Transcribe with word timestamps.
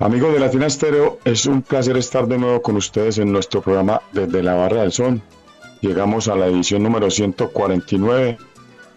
Amigos 0.00 0.32
de 0.32 0.38
Latina 0.38 0.66
Estéreo, 0.66 1.18
es 1.24 1.46
un 1.46 1.62
placer 1.62 1.96
estar 1.96 2.28
de 2.28 2.38
nuevo 2.38 2.62
con 2.62 2.76
ustedes 2.76 3.18
en 3.18 3.32
nuestro 3.32 3.62
programa 3.62 4.00
Desde 4.12 4.44
la 4.44 4.54
Barra 4.54 4.82
del 4.82 4.92
Son. 4.92 5.20
Llegamos 5.80 6.28
a 6.28 6.36
la 6.36 6.46
edición 6.46 6.84
número 6.84 7.10
149. 7.10 8.28
En 8.28 8.38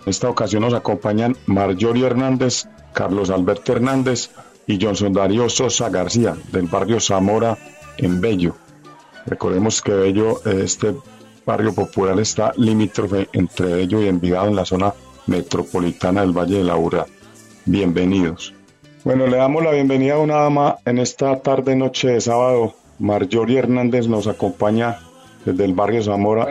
esta 0.06 0.30
ocasión 0.30 0.62
nos 0.62 0.76
acompañan 0.76 1.36
Marjorie 1.48 2.06
Hernández, 2.06 2.68
Carlos 2.94 3.32
Alberto 3.32 3.72
Hernández 3.72 4.30
y 4.68 4.80
Johnson 4.80 5.12
Darío 5.12 5.50
Sosa 5.50 5.90
García, 5.90 6.38
del 6.52 6.68
barrio 6.68 7.00
Zamora 7.00 7.58
en 7.98 8.22
Bello. 8.22 8.56
Recordemos 9.26 9.82
que 9.82 9.94
Bello, 9.94 10.46
este 10.46 10.96
barrio 11.44 11.74
popular, 11.74 12.20
está 12.20 12.54
limítrofe 12.58 13.28
entre 13.34 13.74
Bello 13.74 14.04
y 14.04 14.08
Envigado 14.08 14.50
en 14.50 14.56
la 14.56 14.66
zona 14.66 14.94
metropolitana 15.26 16.22
del 16.22 16.38
Valle 16.38 16.60
de 16.60 16.64
la 16.64 16.78
Urra. 16.78 17.08
Bienvenidos. 17.66 18.54
Bueno, 19.04 19.26
le 19.26 19.38
damos 19.38 19.64
la 19.64 19.72
bienvenida 19.72 20.14
a 20.14 20.20
una 20.20 20.36
dama 20.36 20.78
en 20.86 21.00
esta 21.00 21.40
tarde 21.42 21.76
noche 21.76 22.10
de 22.10 22.22
sábado. 22.22 22.76
Marjorie 23.00 23.58
Hernández 23.58 24.08
nos 24.08 24.28
acompaña 24.28 25.00
desde 25.44 25.66
el 25.66 25.74
barrio 25.74 26.04
Zamora. 26.04 26.48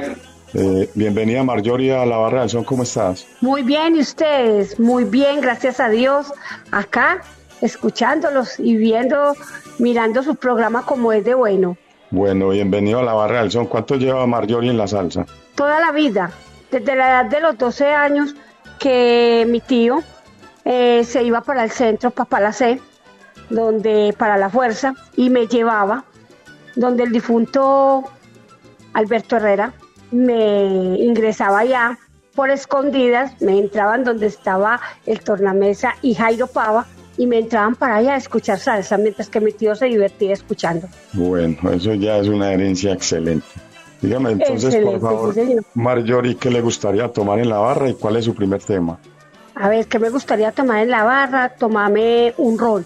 Eh, 0.54 0.90
bienvenida 0.96 1.44
Marjorie 1.44 1.94
a 1.94 2.04
la 2.04 2.16
Barra 2.16 2.40
del 2.40 2.50
Son, 2.50 2.64
¿cómo 2.64 2.82
estás? 2.82 3.24
Muy 3.40 3.62
bien, 3.62 3.94
¿y 3.94 4.00
ustedes? 4.00 4.80
Muy 4.80 5.04
bien, 5.04 5.40
gracias 5.40 5.78
a 5.78 5.88
Dios. 5.88 6.32
Acá, 6.72 7.22
escuchándolos 7.60 8.58
y 8.58 8.74
viendo, 8.74 9.34
mirando 9.78 10.24
su 10.24 10.34
programa 10.34 10.84
como 10.84 11.12
es 11.12 11.24
de 11.24 11.34
bueno. 11.34 11.76
Bueno, 12.10 12.48
bienvenido 12.48 12.98
a 12.98 13.04
la 13.04 13.12
Barra 13.12 13.42
del 13.42 13.52
Son. 13.52 13.66
¿Cuánto 13.66 13.94
lleva 13.94 14.26
Marjorie 14.26 14.70
en 14.70 14.76
la 14.76 14.88
salsa? 14.88 15.24
Toda 15.54 15.78
la 15.78 15.92
vida, 15.92 16.32
desde 16.72 16.96
la 16.96 17.10
edad 17.10 17.26
de 17.26 17.40
los 17.40 17.56
12 17.56 17.86
años 17.86 18.34
que 18.80 19.46
mi 19.48 19.60
tío 19.60 20.02
eh, 20.64 21.04
se 21.04 21.22
iba 21.22 21.40
para 21.40 21.64
el 21.64 21.70
centro, 21.70 22.10
para 22.10 22.28
Palacé, 22.28 22.80
donde, 23.48 24.14
para 24.16 24.36
la 24.36 24.50
fuerza, 24.50 24.94
y 25.16 25.30
me 25.30 25.46
llevaba, 25.46 26.04
donde 26.76 27.04
el 27.04 27.12
difunto 27.12 28.04
Alberto 28.92 29.36
Herrera 29.36 29.72
me 30.10 30.98
ingresaba 30.98 31.60
allá 31.60 31.98
por 32.34 32.50
escondidas, 32.50 33.40
me 33.40 33.58
entraban 33.58 34.04
donde 34.04 34.26
estaba 34.26 34.80
el 35.06 35.20
tornamesa 35.20 35.94
y 36.02 36.14
Jairo 36.14 36.46
Pava, 36.46 36.86
y 37.16 37.27
me 37.27 37.38
entraban 37.38 37.74
para 37.74 37.96
allá 37.96 38.14
a 38.14 38.16
escuchar 38.16 38.58
salsa, 38.58 38.96
mientras 38.96 39.28
que 39.28 39.40
mi 39.40 39.52
tío 39.52 39.74
se 39.74 39.86
divertía 39.86 40.32
escuchando. 40.32 40.88
Bueno, 41.12 41.70
eso 41.70 41.92
ya 41.94 42.16
es 42.16 42.28
una 42.28 42.52
herencia 42.52 42.92
excelente. 42.92 43.46
Dígame 44.00 44.30
entonces, 44.30 44.74
Excelente, 44.74 44.98
por 44.98 45.10
favor, 45.10 45.34
sí. 45.34 45.56
Marjorie, 45.74 46.36
¿qué 46.36 46.50
le 46.50 46.62
gustaría 46.62 47.08
tomar 47.08 47.38
en 47.38 47.50
la 47.50 47.58
barra 47.58 47.90
y 47.90 47.94
cuál 47.94 48.16
es 48.16 48.24
su 48.24 48.34
primer 48.34 48.62
tema? 48.62 48.98
A 49.55 49.68
ver, 49.68 49.86
¿qué 49.86 49.98
me 49.98 50.11
gustaría 50.11 50.52
tomar 50.52 50.83
en 50.83 50.90
la 50.90 51.05
barra? 51.05 51.48
Tomarme 51.50 52.34
un 52.38 52.58
rol. 52.58 52.84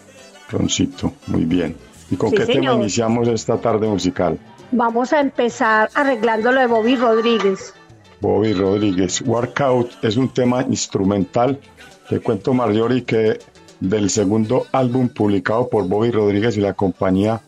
Roncito, 0.50 1.12
muy 1.26 1.44
bien. 1.44 1.76
¿Y 2.10 2.16
con 2.16 2.30
Sí, 2.30 2.36
qué 2.36 2.46
tema 2.46 2.74
iniciamos 2.74 3.28
esta 3.28 3.58
tarde 3.58 3.86
musical? 3.86 4.38
Vamos 4.72 5.12
a 5.12 5.20
empezar 5.20 5.90
arreglando 5.94 6.52
lo 6.52 6.60
de 6.60 6.66
Bobby 6.66 6.96
Rodríguez. 6.96 7.74
Bobby 8.20 8.52
Rodríguez. 8.52 9.22
Workout 9.22 10.02
es 10.02 10.16
un 10.16 10.28
tema 10.28 10.62
instrumental. 10.62 11.60
Te 12.08 12.20
cuento, 12.20 12.54
Marjorie, 12.54 13.04
que 13.04 13.38
del 13.80 14.10
segundo 14.10 14.66
álbum 14.72 15.08
publicado 15.08 15.68
por 15.68 15.86
Bobby 15.86 16.10
Rodríguez 16.10 16.56
y 16.56 16.60
la 16.60 16.72
compañía 16.72 17.40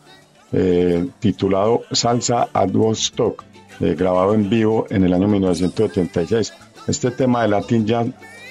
eh, 0.51 1.07
titulado 1.19 1.81
Salsa 1.91 2.47
at 2.53 2.69
Woodstock, 2.73 3.43
eh, 3.79 3.95
grabado 3.97 4.33
en 4.33 4.49
vivo 4.49 4.85
en 4.89 5.03
el 5.03 5.13
año 5.13 5.27
1976. 5.27 6.53
Este 6.87 7.11
tema 7.11 7.41
de 7.41 7.49
Latin 7.49 7.85
Jazz 7.85 8.07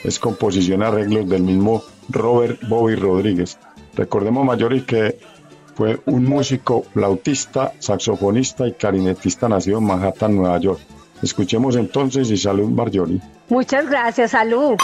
es 0.06 0.18
composición 0.20 0.82
arreglos 0.82 1.28
del 1.28 1.42
mismo 1.42 1.82
Robert 2.08 2.60
Bobby 2.68 2.94
Rodríguez. 2.94 3.58
Recordemos, 3.94 4.44
Marjorie, 4.44 4.84
que 4.84 5.18
fue 5.74 6.00
un 6.06 6.24
músico, 6.24 6.84
flautista, 6.92 7.72
saxofonista 7.80 8.66
y 8.66 8.72
clarinetista 8.72 9.48
nacido 9.48 9.78
en 9.78 9.84
Manhattan, 9.84 10.36
Nueva 10.36 10.58
York. 10.58 10.80
Escuchemos 11.22 11.76
entonces 11.76 12.30
y 12.30 12.36
salud, 12.36 12.68
Marjorie. 12.70 13.20
Muchas 13.48 13.88
gracias, 13.88 14.30
salud. 14.30 14.76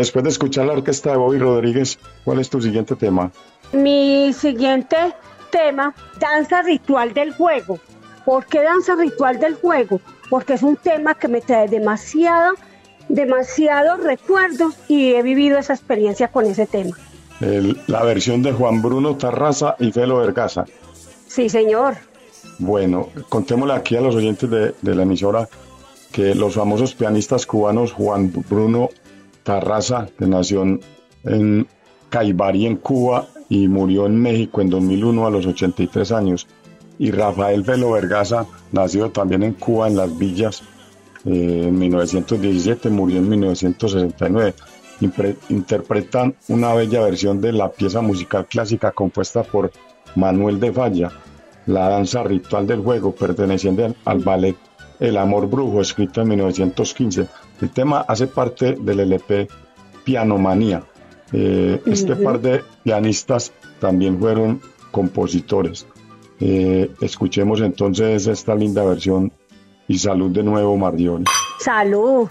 Después 0.00 0.22
de 0.24 0.30
escuchar 0.30 0.66
la 0.66 0.72
orquesta 0.74 1.10
de 1.12 1.16
Bobby 1.16 1.38
Rodríguez, 1.38 1.98
¿cuál 2.24 2.40
es 2.40 2.50
tu 2.50 2.60
siguiente 2.60 2.96
tema? 2.96 3.30
Mi 3.72 4.32
siguiente 4.32 4.96
tema, 5.50 5.94
danza 6.18 6.62
ritual 6.62 7.14
del 7.14 7.32
juego. 7.34 7.78
¿Por 8.24 8.44
qué 8.46 8.62
danza 8.62 8.94
ritual 8.96 9.38
del 9.40 9.54
juego? 9.54 10.00
Porque 10.28 10.54
es 10.54 10.62
un 10.62 10.76
tema 10.76 11.14
que 11.14 11.28
me 11.28 11.40
trae 11.40 11.68
demasiado, 11.68 12.54
demasiados 13.08 14.02
recuerdos 14.02 14.74
y 14.88 15.14
he 15.14 15.22
vivido 15.22 15.58
esa 15.58 15.74
experiencia 15.74 16.28
con 16.28 16.46
ese 16.46 16.66
tema. 16.66 16.96
El- 17.40 17.80
la 17.86 18.02
versión 18.04 18.42
de 18.42 18.52
Juan 18.52 18.82
Bruno 18.82 19.16
Tarraza 19.16 19.76
y 19.78 19.90
Felo 19.92 20.18
Vergaza. 20.18 20.64
Sí, 21.26 21.48
señor. 21.48 21.96
Bueno, 22.58 23.08
contémosle 23.28 23.74
aquí 23.74 23.96
a 23.96 24.00
los 24.00 24.14
oyentes 24.14 24.48
de, 24.50 24.74
de 24.82 24.94
la 24.94 25.02
emisora 25.02 25.48
que 26.12 26.34
los 26.34 26.54
famosos 26.54 26.94
pianistas 26.94 27.46
cubanos 27.46 27.92
Juan 27.92 28.32
Bruno 28.48 28.90
Tarraza, 29.42 30.08
que 30.18 30.26
nació 30.26 30.62
en- 31.24 31.66
Caibarí, 32.08 32.66
en 32.66 32.76
Cuba, 32.76 33.28
y 33.48 33.68
murió 33.68 34.06
en 34.06 34.20
México 34.20 34.60
en 34.60 34.70
2001 34.70 35.26
a 35.26 35.30
los 35.30 35.46
83 35.46 36.10
años, 36.12 36.46
y 36.98 37.10
Rafael 37.12 37.62
Velo 37.62 37.92
Vergaza, 37.92 38.46
nacido 38.72 39.10
también 39.10 39.42
en 39.42 39.54
Cuba, 39.54 39.86
en 39.88 39.96
Las 39.96 40.16
Villas, 40.18 40.62
eh, 41.24 41.64
en 41.68 41.78
1917, 41.78 42.90
murió 42.90 43.18
en 43.18 43.28
1969. 43.28 44.54
Impre- 45.00 45.36
interpretan 45.48 46.34
una 46.48 46.74
bella 46.74 47.00
versión 47.02 47.40
de 47.40 47.52
la 47.52 47.70
pieza 47.70 48.00
musical 48.02 48.46
clásica 48.46 48.90
compuesta 48.92 49.42
por 49.42 49.70
Manuel 50.16 50.60
de 50.60 50.72
Falla, 50.72 51.10
la 51.66 51.88
danza 51.88 52.22
ritual 52.22 52.66
del 52.66 52.80
juego 52.80 53.14
perteneciente 53.14 53.84
al, 53.84 53.96
al 54.04 54.18
ballet 54.18 54.56
El 54.98 55.16
Amor 55.16 55.48
Brujo, 55.48 55.80
escrito 55.80 56.20
en 56.20 56.28
1915. 56.28 57.26
El 57.60 57.70
tema 57.70 58.00
hace 58.08 58.26
parte 58.26 58.76
del 58.80 59.00
LP 59.00 59.48
Pianomanía. 60.04 60.82
Eh, 61.32 61.80
Este 61.86 62.16
par 62.16 62.40
de 62.40 62.62
pianistas 62.82 63.52
también 63.80 64.18
fueron 64.18 64.60
compositores. 64.90 65.86
Eh, 66.40 66.90
escuchemos 67.00 67.60
entonces 67.60 68.26
esta 68.26 68.54
linda 68.54 68.82
versión 68.84 69.30
y 69.86 69.98
salud 69.98 70.30
de 70.30 70.42
nuevo, 70.42 70.76
Mardioni. 70.76 71.24
Salud. 71.58 72.28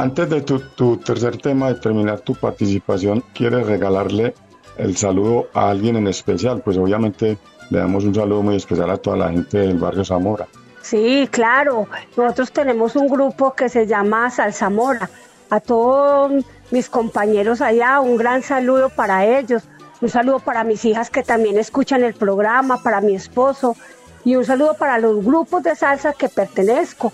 Antes 0.00 0.30
de 0.30 0.40
tu, 0.40 0.58
tu 0.60 0.96
tercer 0.96 1.36
tema, 1.36 1.68
de 1.68 1.74
terminar 1.74 2.20
tu 2.20 2.34
participación, 2.34 3.22
¿quieres 3.34 3.66
regalarle 3.66 4.34
el 4.78 4.96
saludo 4.96 5.48
a 5.52 5.68
alguien 5.70 5.96
en 5.96 6.06
especial? 6.06 6.62
Pues 6.62 6.78
obviamente 6.78 7.36
le 7.68 7.78
damos 7.78 8.04
un 8.04 8.14
saludo 8.14 8.42
muy 8.42 8.56
especial 8.56 8.90
a 8.90 8.96
toda 8.96 9.18
la 9.18 9.28
gente 9.30 9.58
del 9.58 9.78
barrio 9.78 10.04
Zamora. 10.04 10.48
Sí, 10.80 11.28
claro. 11.30 11.86
Nosotros 12.16 12.50
tenemos 12.50 12.96
un 12.96 13.08
grupo 13.08 13.52
que 13.54 13.68
se 13.68 13.86
llama 13.86 14.30
Salzamora. 14.30 15.10
A 15.50 15.60
todos 15.60 16.44
mis 16.70 16.88
compañeros 16.88 17.60
allá, 17.60 18.00
un 18.00 18.16
gran 18.16 18.42
saludo 18.42 18.88
para 18.88 19.26
ellos. 19.26 19.64
Un 20.00 20.08
saludo 20.08 20.38
para 20.38 20.64
mis 20.64 20.84
hijas 20.86 21.10
que 21.10 21.22
también 21.22 21.58
escuchan 21.58 22.02
el 22.04 22.14
programa, 22.14 22.82
para 22.82 23.02
mi 23.02 23.14
esposo 23.14 23.76
y 24.24 24.36
un 24.36 24.44
saludo 24.44 24.74
para 24.74 24.98
los 24.98 25.22
grupos 25.24 25.62
de 25.62 25.76
salsa 25.76 26.14
que 26.14 26.28
pertenezco. 26.28 27.12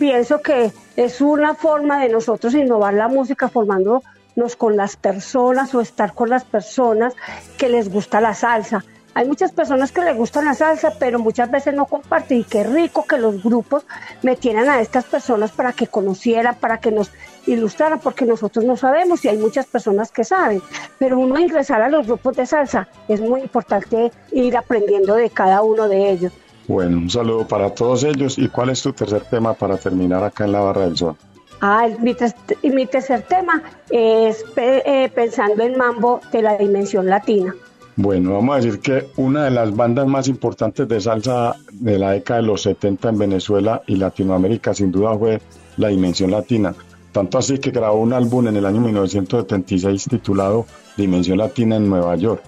Pienso 0.00 0.40
que 0.40 0.72
es 0.96 1.20
una 1.20 1.54
forma 1.54 2.00
de 2.00 2.08
nosotros 2.08 2.54
innovar 2.54 2.94
la 2.94 3.08
música 3.08 3.50
formando 3.50 4.02
irnos 4.34 4.56
con 4.56 4.74
las 4.74 4.96
personas 4.96 5.74
o 5.74 5.82
estar 5.82 6.14
con 6.14 6.30
las 6.30 6.42
personas 6.42 7.12
que 7.58 7.68
les 7.68 7.92
gusta 7.92 8.18
la 8.22 8.32
salsa. 8.32 8.82
Hay 9.12 9.28
muchas 9.28 9.52
personas 9.52 9.92
que 9.92 10.00
les 10.00 10.16
gusta 10.16 10.40
la 10.40 10.54
salsa, 10.54 10.94
pero 10.98 11.18
muchas 11.18 11.50
veces 11.50 11.74
no 11.74 11.84
comparten. 11.84 12.38
Y 12.38 12.44
qué 12.44 12.64
rico 12.64 13.04
que 13.04 13.18
los 13.18 13.42
grupos 13.42 13.84
metieran 14.22 14.70
a 14.70 14.80
estas 14.80 15.04
personas 15.04 15.50
para 15.52 15.74
que 15.74 15.86
conocieran, 15.86 16.54
para 16.54 16.78
que 16.78 16.92
nos 16.92 17.10
ilustraran, 17.46 18.00
porque 18.00 18.24
nosotros 18.24 18.64
no 18.64 18.78
sabemos 18.78 19.22
y 19.26 19.28
hay 19.28 19.36
muchas 19.36 19.66
personas 19.66 20.10
que 20.10 20.24
saben. 20.24 20.62
Pero 20.98 21.18
uno 21.18 21.38
ingresar 21.38 21.82
a 21.82 21.90
los 21.90 22.06
grupos 22.06 22.36
de 22.36 22.46
salsa 22.46 22.88
es 23.06 23.20
muy 23.20 23.42
importante 23.42 24.10
ir 24.32 24.56
aprendiendo 24.56 25.14
de 25.16 25.28
cada 25.28 25.60
uno 25.60 25.88
de 25.88 26.10
ellos. 26.10 26.32
Bueno, 26.70 26.98
un 26.98 27.10
saludo 27.10 27.48
para 27.48 27.74
todos 27.74 28.04
ellos. 28.04 28.38
¿Y 28.38 28.46
cuál 28.46 28.70
es 28.70 28.80
tu 28.80 28.92
tercer 28.92 29.22
tema 29.22 29.54
para 29.54 29.76
terminar 29.76 30.22
acá 30.22 30.44
en 30.44 30.52
la 30.52 30.60
Barra 30.60 30.82
del 30.82 30.96
Sol? 30.96 31.16
Ah, 31.60 31.88
mi, 31.98 32.14
mi 32.62 32.86
tercer 32.86 33.22
tema 33.22 33.60
es 33.90 34.44
eh, 34.54 35.10
pensando 35.12 35.64
en 35.64 35.76
Mambo 35.76 36.20
de 36.30 36.42
la 36.42 36.56
dimensión 36.56 37.06
latina. 37.06 37.52
Bueno, 37.96 38.34
vamos 38.34 38.54
a 38.54 38.60
decir 38.60 38.78
que 38.78 39.08
una 39.16 39.46
de 39.46 39.50
las 39.50 39.74
bandas 39.74 40.06
más 40.06 40.28
importantes 40.28 40.86
de 40.86 41.00
salsa 41.00 41.56
de 41.72 41.98
la 41.98 42.12
década 42.12 42.40
de 42.40 42.46
los 42.46 42.62
70 42.62 43.08
en 43.08 43.18
Venezuela 43.18 43.82
y 43.88 43.96
Latinoamérica 43.96 44.72
sin 44.72 44.92
duda 44.92 45.18
fue 45.18 45.40
La 45.76 45.88
Dimensión 45.88 46.30
Latina. 46.30 46.72
Tanto 47.10 47.38
así 47.38 47.58
que 47.58 47.72
grabó 47.72 48.00
un 48.00 48.12
álbum 48.12 48.46
en 48.46 48.56
el 48.56 48.64
año 48.64 48.80
1976 48.80 50.04
titulado 50.08 50.66
Dimensión 50.96 51.38
Latina 51.38 51.74
en 51.74 51.90
Nueva 51.90 52.14
York. 52.14 52.42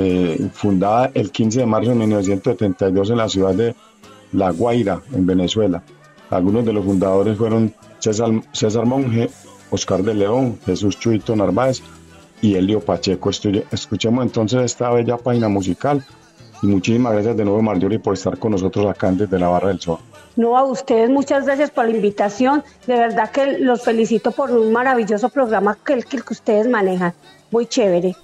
Eh, 0.00 0.48
fundada 0.52 1.10
el 1.12 1.32
15 1.32 1.58
de 1.58 1.66
marzo 1.66 1.90
de 1.90 1.96
1972 1.96 3.10
en 3.10 3.16
la 3.16 3.28
ciudad 3.28 3.52
de 3.52 3.74
La 4.32 4.52
Guaira, 4.52 5.02
en 5.12 5.26
Venezuela. 5.26 5.82
Algunos 6.30 6.64
de 6.64 6.72
los 6.72 6.84
fundadores 6.84 7.36
fueron 7.36 7.74
César, 7.98 8.30
César 8.52 8.86
Monge, 8.86 9.28
Oscar 9.70 10.04
de 10.04 10.14
León, 10.14 10.56
Jesús 10.64 11.00
Chuito 11.00 11.34
Narváez 11.34 11.82
y 12.40 12.54
Elio 12.54 12.78
Pacheco. 12.78 13.30
Escuchemos 13.30 14.24
entonces 14.24 14.62
esta 14.62 14.88
bella 14.90 15.16
página 15.16 15.48
musical 15.48 16.04
y 16.62 16.68
muchísimas 16.68 17.14
gracias 17.14 17.36
de 17.36 17.44
nuevo 17.44 17.60
Marjorie 17.60 17.98
por 17.98 18.14
estar 18.14 18.38
con 18.38 18.52
nosotros 18.52 18.86
acá 18.86 19.10
desde 19.10 19.36
la 19.36 19.48
Barra 19.48 19.68
del 19.68 19.80
Sol. 19.80 19.98
No, 20.36 20.56
a 20.56 20.62
ustedes 20.62 21.10
muchas 21.10 21.44
gracias 21.44 21.72
por 21.72 21.86
la 21.86 21.96
invitación. 21.96 22.62
De 22.86 22.94
verdad 22.94 23.32
que 23.32 23.58
los 23.58 23.82
felicito 23.82 24.30
por 24.30 24.52
un 24.52 24.70
maravilloso 24.72 25.28
programa 25.28 25.76
que, 25.84 26.00
que 26.04 26.20
ustedes 26.30 26.68
manejan. 26.68 27.14
Muy 27.50 27.66
chévere. 27.66 28.14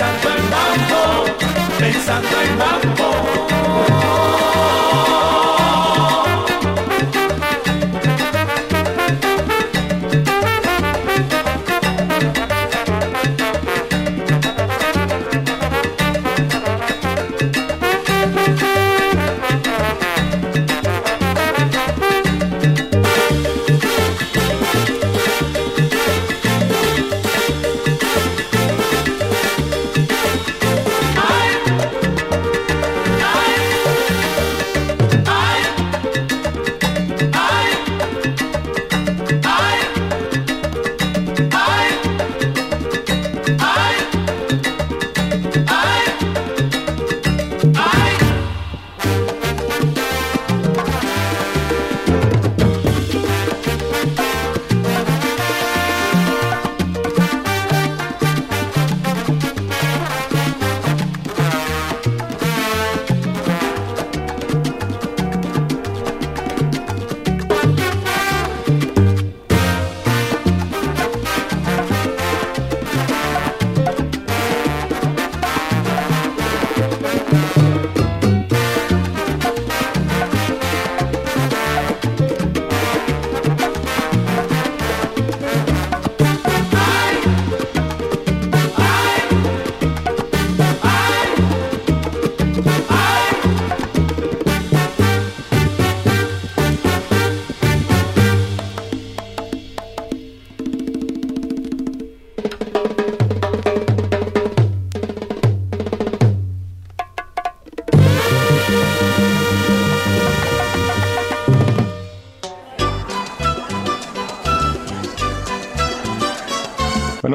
Santo 0.00 0.28
Hermano, 0.28 1.24
del 1.78 1.94
Santo 1.94 2.36
Hermano, 2.40 3.39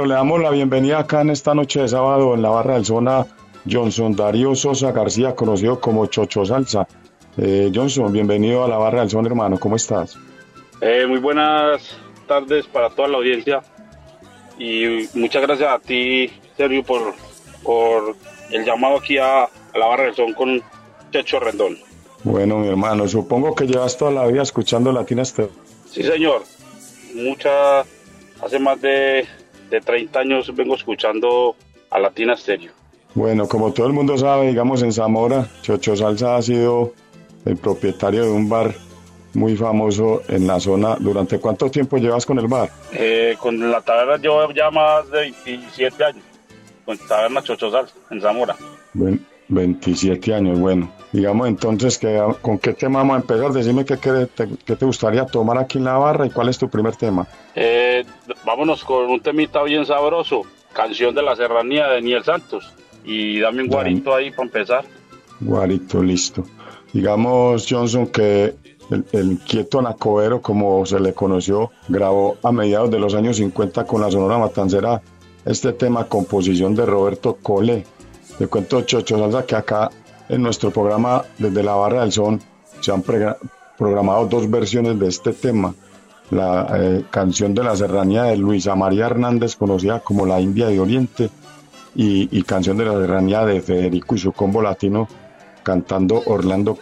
Bueno, 0.06 0.18
le 0.18 0.20
damos 0.20 0.39
la 0.39 0.52
bienvenida 0.52 1.00
acá 1.00 1.22
en 1.22 1.32
esta 1.32 1.56
noche 1.56 1.82
de 1.82 1.88
sábado 1.88 2.36
en 2.36 2.44
la 2.44 2.50
barra 2.50 2.76
del 2.76 2.86
zona 2.86 3.26
Johnson 3.68 4.15
Darío 4.15 4.54
Sosa 4.54 4.91
García, 4.91 5.34
conocido 5.34 5.80
como 5.80 6.06
Chocho 6.06 6.46
Salsa. 6.46 6.88
Eh, 7.38 7.72
Johnson, 7.74 8.13
bienvenido 8.13 8.63
a 8.63 8.68
la 8.68 8.78
barra 8.78 9.00
del 9.00 9.10
son, 9.10 9.26
hermano. 9.26 9.60
¿Cómo 9.60 9.78
estás? 9.78 10.15
Eh, 10.80 11.08
muy 11.08 11.18
buenas 11.18 11.98
tardes 12.28 12.68
para 12.68 12.91
toda 12.91 13.08
la 13.08 13.18
audiencia 13.18 13.63
y 14.60 15.10
muchas 15.15 15.41
gracias 15.41 15.72
a 15.72 15.80
ti, 15.80 16.30
Sergio, 16.56 16.84
por, 16.84 17.15
por 17.63 18.15
el 18.52 18.63
llamado 18.63 18.98
aquí 18.98 19.18
a, 19.18 19.46
a 19.46 19.50
la 19.74 19.88
barra 19.88 20.04
del 20.04 20.13
son 20.13 20.34
con 20.34 20.62
Checho 21.12 21.39
Rendón. 21.39 21.80
Bueno, 22.24 22.60
mi 22.60 22.68
hermano, 22.68 23.08
supongo 23.08 23.56
que 23.56 23.65
llevas 23.65 23.98
toda 23.98 24.12
la 24.12 24.28
vida 24.28 24.44
escuchando 24.44 24.91
Latina 24.91 25.24
Estéreo. 25.24 25.50
Sí, 25.89 26.04
señor. 26.04 26.44
Mucha, 27.15 27.80
hace 27.80 28.60
más 28.60 28.80
de, 28.82 29.26
de 29.69 29.82
30 29.82 30.19
años 30.19 30.56
vengo 30.56 30.75
escuchando 30.75 31.56
a 31.89 31.99
Latina 31.99 32.36
Stereo. 32.36 32.71
Bueno, 33.13 33.47
como 33.47 33.71
todo 33.71 33.88
el 33.88 33.93
mundo 33.93 34.17
sabe, 34.17 34.47
digamos 34.47 34.82
en 34.84 34.91
Zamora, 34.91 35.47
Chocho 35.62 35.95
Salsa 35.95 36.36
ha 36.36 36.41
sido 36.41 36.93
el 37.45 37.56
propietario 37.58 38.25
de 38.25 38.32
un 38.32 38.49
bar 38.49 38.75
muy 39.34 39.56
famoso 39.56 40.21
en 40.28 40.47
la 40.47 40.60
zona. 40.60 40.95
¿Durante 40.99 41.39
cuánto 41.39 41.69
tiempo 41.69 41.97
llevas 41.97 42.25
con 42.25 42.39
el 42.39 42.47
bar? 42.47 42.69
Eh, 42.91 43.36
con 43.39 43.71
la 43.71 43.82
taberna 43.82 44.17
llevo 44.17 44.51
ya 44.51 44.69
más 44.71 45.10
de 45.12 45.34
27 45.45 46.04
años, 46.04 46.23
con 46.86 46.97
taberna 46.97 47.41
Chocho 47.41 47.71
Salsa 47.71 47.95
en 48.12 48.21
Zamora. 48.21 48.56
Bueno, 48.93 49.19
27 49.47 50.34
años, 50.34 50.60
bueno. 50.60 50.91
Digamos 51.12 51.47
entonces, 51.47 51.97
que, 51.97 52.21
¿con 52.41 52.58
qué 52.58 52.73
tema 52.73 52.99
vamos 52.99 53.15
a 53.15 53.19
empezar? 53.21 53.51
Decime 53.51 53.86
qué, 53.86 53.97
qué 53.97 54.27
te, 54.34 54.49
qué 54.65 54.75
te 54.75 54.86
gustaría 54.86 55.25
tomar 55.25 55.58
aquí 55.58 55.77
en 55.77 55.86
la 55.86 55.97
barra 55.97 56.25
y 56.25 56.29
cuál 56.29 56.49
es 56.49 56.58
tu 56.58 56.69
primer 56.69 56.95
tema. 56.95 57.27
Eh, 57.55 58.03
vámonos 58.45 58.84
con 58.84 59.05
un 59.10 59.21
temita 59.21 59.63
bien 59.63 59.86
sabroso, 59.86 60.41
canción 60.73 61.15
de 61.15 61.21
la 61.21 61.36
serranía 61.36 61.88
de 61.88 61.95
Daniel 61.95 62.23
Santos. 62.23 62.73
Y 63.05 63.39
dame 63.39 63.62
un 63.62 63.69
guarito 63.69 64.15
ahí 64.15 64.31
para 64.31 64.43
empezar. 64.43 64.86
Guarito, 65.39 66.01
listo. 66.01 66.43
Digamos, 66.91 67.67
Johnson, 67.69 68.08
que 68.08 68.55
el, 68.89 69.05
el 69.12 69.38
quieto 69.39 69.81
Nacovero, 69.81 70.41
como 70.41 70.86
se 70.86 70.99
le 70.99 71.13
conoció, 71.13 71.71
grabó 71.88 72.38
a 72.41 72.51
mediados 72.51 72.89
de 72.89 72.99
los 72.99 73.13
años 73.13 73.38
50 73.38 73.86
con 73.86 74.01
la 74.01 74.10
Sonora 74.10 74.39
Matancera 74.39 75.01
este 75.45 75.73
tema, 75.73 76.05
composición 76.05 76.75
de 76.75 76.86
Roberto 76.86 77.38
Cole. 77.41 77.86
Te 78.38 78.48
cuento, 78.48 78.82
Chocho 78.82 79.17
Salsa, 79.17 79.45
que 79.45 79.56
acá 79.56 79.89
en 80.28 80.41
nuestro 80.41 80.71
programa, 80.71 81.24
desde 81.38 81.63
la 81.63 81.76
Barra 81.76 82.02
del 82.02 82.12
Son, 82.12 82.41
se 82.82 82.91
han 82.91 83.04
programado 83.78 84.26
dos 84.26 84.50
versiones 84.50 85.00
de 85.00 85.08
este 85.08 85.34
tema. 85.34 85.74
La 86.32 86.67
eh, 86.74 87.06
canción 87.12 87.54
de 87.54 87.63
la 87.63 87.76
serranía 87.76 88.24
de 88.24 88.38
Luisa 88.38 88.76
María 88.76 89.06
Hernández, 89.06 89.56
conocida 89.56 90.00
como 90.00 90.26
La 90.26 90.41
India 90.41 90.67
de 90.67 90.80
Oriente, 90.80 91.30
y, 91.95 92.38
y 92.38 92.43
canción 92.43 92.78
de 92.78 92.86
la 92.86 92.93
serranía 92.93 93.45
de 93.45 93.62
Federico 93.62 94.15
y 94.15 94.19
su 94.19 94.34
combo 94.34 94.62
latino, 94.62 95.08
cantando 95.63 96.21
Orlando 96.26 96.78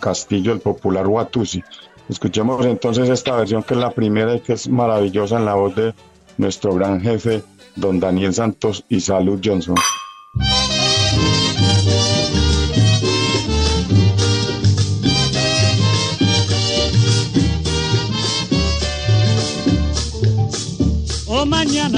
Castillo, 0.00 0.52
el 0.52 0.60
popular 0.60 1.06
Watusi. 1.06 1.62
Escuchemos 2.08 2.66
entonces 2.66 3.08
esta 3.08 3.36
versión 3.36 3.62
que 3.62 3.74
es 3.74 3.80
la 3.80 3.92
primera 3.92 4.34
y 4.34 4.40
que 4.40 4.54
es 4.54 4.68
maravillosa 4.68 5.38
en 5.38 5.44
la 5.44 5.54
voz 5.54 5.74
de 5.76 5.94
nuestro 6.36 6.74
gran 6.74 7.00
jefe, 7.00 7.42
don 7.76 8.00
Daniel 8.00 8.34
Santos 8.34 8.84
y 8.88 9.00
Salud 9.00 9.40
Johnson. 9.42 9.76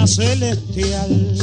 Celestial. 0.06 1.34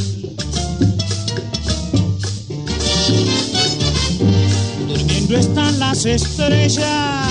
Durmiendo 4.87 5.37
están 5.37 5.79
las 5.79 6.05
estrellas. 6.05 7.27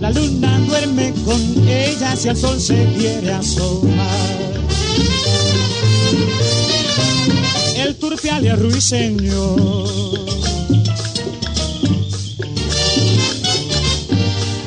La 0.00 0.10
luna 0.10 0.58
duerme 0.66 1.12
con 1.24 1.68
ellas 1.68 2.24
y 2.24 2.28
el 2.28 2.36
sol 2.36 2.60
se 2.60 2.84
quiere 2.96 3.32
asomar. 3.32 4.44
El 7.76 7.96
turpial 7.96 8.44
y 8.44 8.48
el 8.48 8.58
ruiseñor 8.58 10.24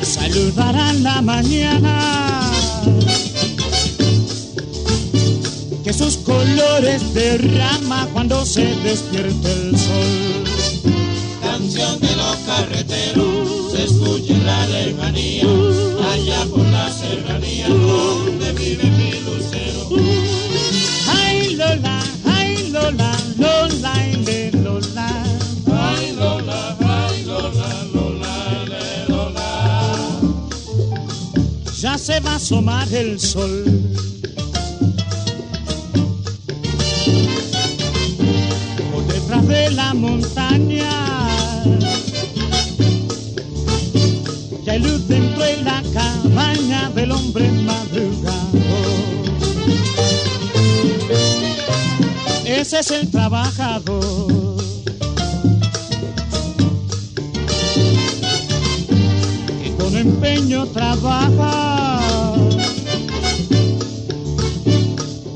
saludarán 0.02 1.04
la 1.04 1.22
mañana 1.22 2.27
que 5.88 5.94
sus 5.94 6.18
colores 6.18 7.14
derrama 7.14 8.10
cuando 8.12 8.46
se 8.46 8.76
despierte 8.84 9.54
el 9.54 9.78
sol. 9.78 10.44
Canción 11.42 12.02
de 12.02 12.14
los 12.14 12.36
carreteros, 12.46 13.72
se 13.72 13.86
escucha 13.86 14.34
en 14.34 14.46
la 14.46 14.68
lejanía, 14.68 15.46
allá 16.12 16.46
por 16.50 16.66
la 16.66 16.92
serranía, 16.92 17.70
donde 17.70 18.52
vive 18.52 18.84
mi 18.84 19.12
lucero. 19.22 19.88
Ay 21.08 21.56
Lola, 21.56 22.04
ay 22.26 22.70
Lola, 22.70 23.18
Lola, 23.38 23.94
ile, 24.12 24.52
Lola. 24.52 25.24
Ay 25.72 26.12
Lola, 26.18 26.78
ay 26.86 27.24
Lola, 27.24 27.86
Lola, 27.94 28.66
le, 28.68 29.08
Lola. 29.08 30.20
Ya 31.80 31.98
se 31.98 32.20
va 32.20 32.34
a 32.34 32.36
asomar 32.36 32.94
el 32.94 33.22
sol. 33.22 33.87
La 39.72 39.94
montaña. 39.94 40.90
Ya 44.66 44.78
luz 44.78 45.08
dentro 45.08 45.44
de 45.44 45.58
la 45.64 45.82
cabaña 45.94 46.90
del 46.90 47.12
hombre 47.12 47.52
madrugador. 47.52 48.48
Ese 52.46 52.80
es 52.80 52.92
el 52.92 53.10
trabajador. 53.12 54.38
empeño 59.98 60.66
trabaja. 60.68 62.36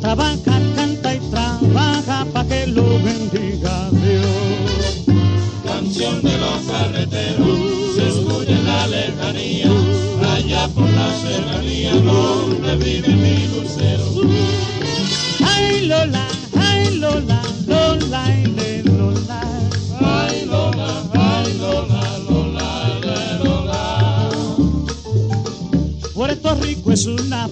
Trabaja, 0.01 0.59
canta 0.75 1.15
y 1.15 1.19
trabaja 1.31 2.25
para 2.33 2.47
que 2.47 2.67
lo 2.67 2.83
bendiga 3.03 3.40
Dios. 3.61 5.05
Canción 5.63 6.21
de 6.23 6.37
los 6.37 6.61
carreteros, 6.65 7.59
se 7.95 8.07
escucha 8.07 8.51
en 8.51 8.65
la 8.65 8.87
lejanía, 8.87 9.69
allá 10.33 10.67
por 10.69 10.89
la 10.89 11.13
serranía, 11.21 11.93
donde 11.93 12.75
vive 12.77 13.15
mi 13.15 13.47
lucero. 13.53 14.05
Ay 15.45 15.85
Lola, 15.85 16.27
ay 16.59 16.95
Lola, 16.97 17.41
Lola, 17.67 18.25
Lola. 18.83 19.41
Ay 19.99 20.45
Lola, 20.45 21.03
ay 21.13 21.53
Lola, 21.59 22.17
Lola, 22.27 23.39
Lola. 23.43 24.29
Puerto 26.15 26.55
Rico 26.55 26.91
es 26.91 27.05
una 27.05 27.47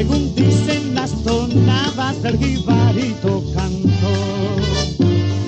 según 0.00 0.34
dicen 0.34 0.94
las 0.94 1.12
tonadas 1.22 2.22
del 2.22 2.38
jibarito 2.38 3.42
canto. 3.54 4.10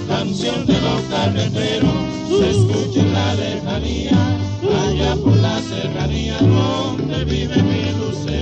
Canción 0.09 0.66
de 0.66 0.79
los 0.81 1.01
carreteros, 1.09 1.94
se 2.29 2.51
escucha 2.51 3.01
en 3.01 3.12
la 3.14 3.35
lejanía, 3.35 4.38
allá 4.85 5.16
por 5.16 5.37
la 5.37 5.59
serranía, 5.62 6.37
donde 6.38 7.25
vive 7.25 7.62
mi 7.62 7.92
lucero. 7.98 8.42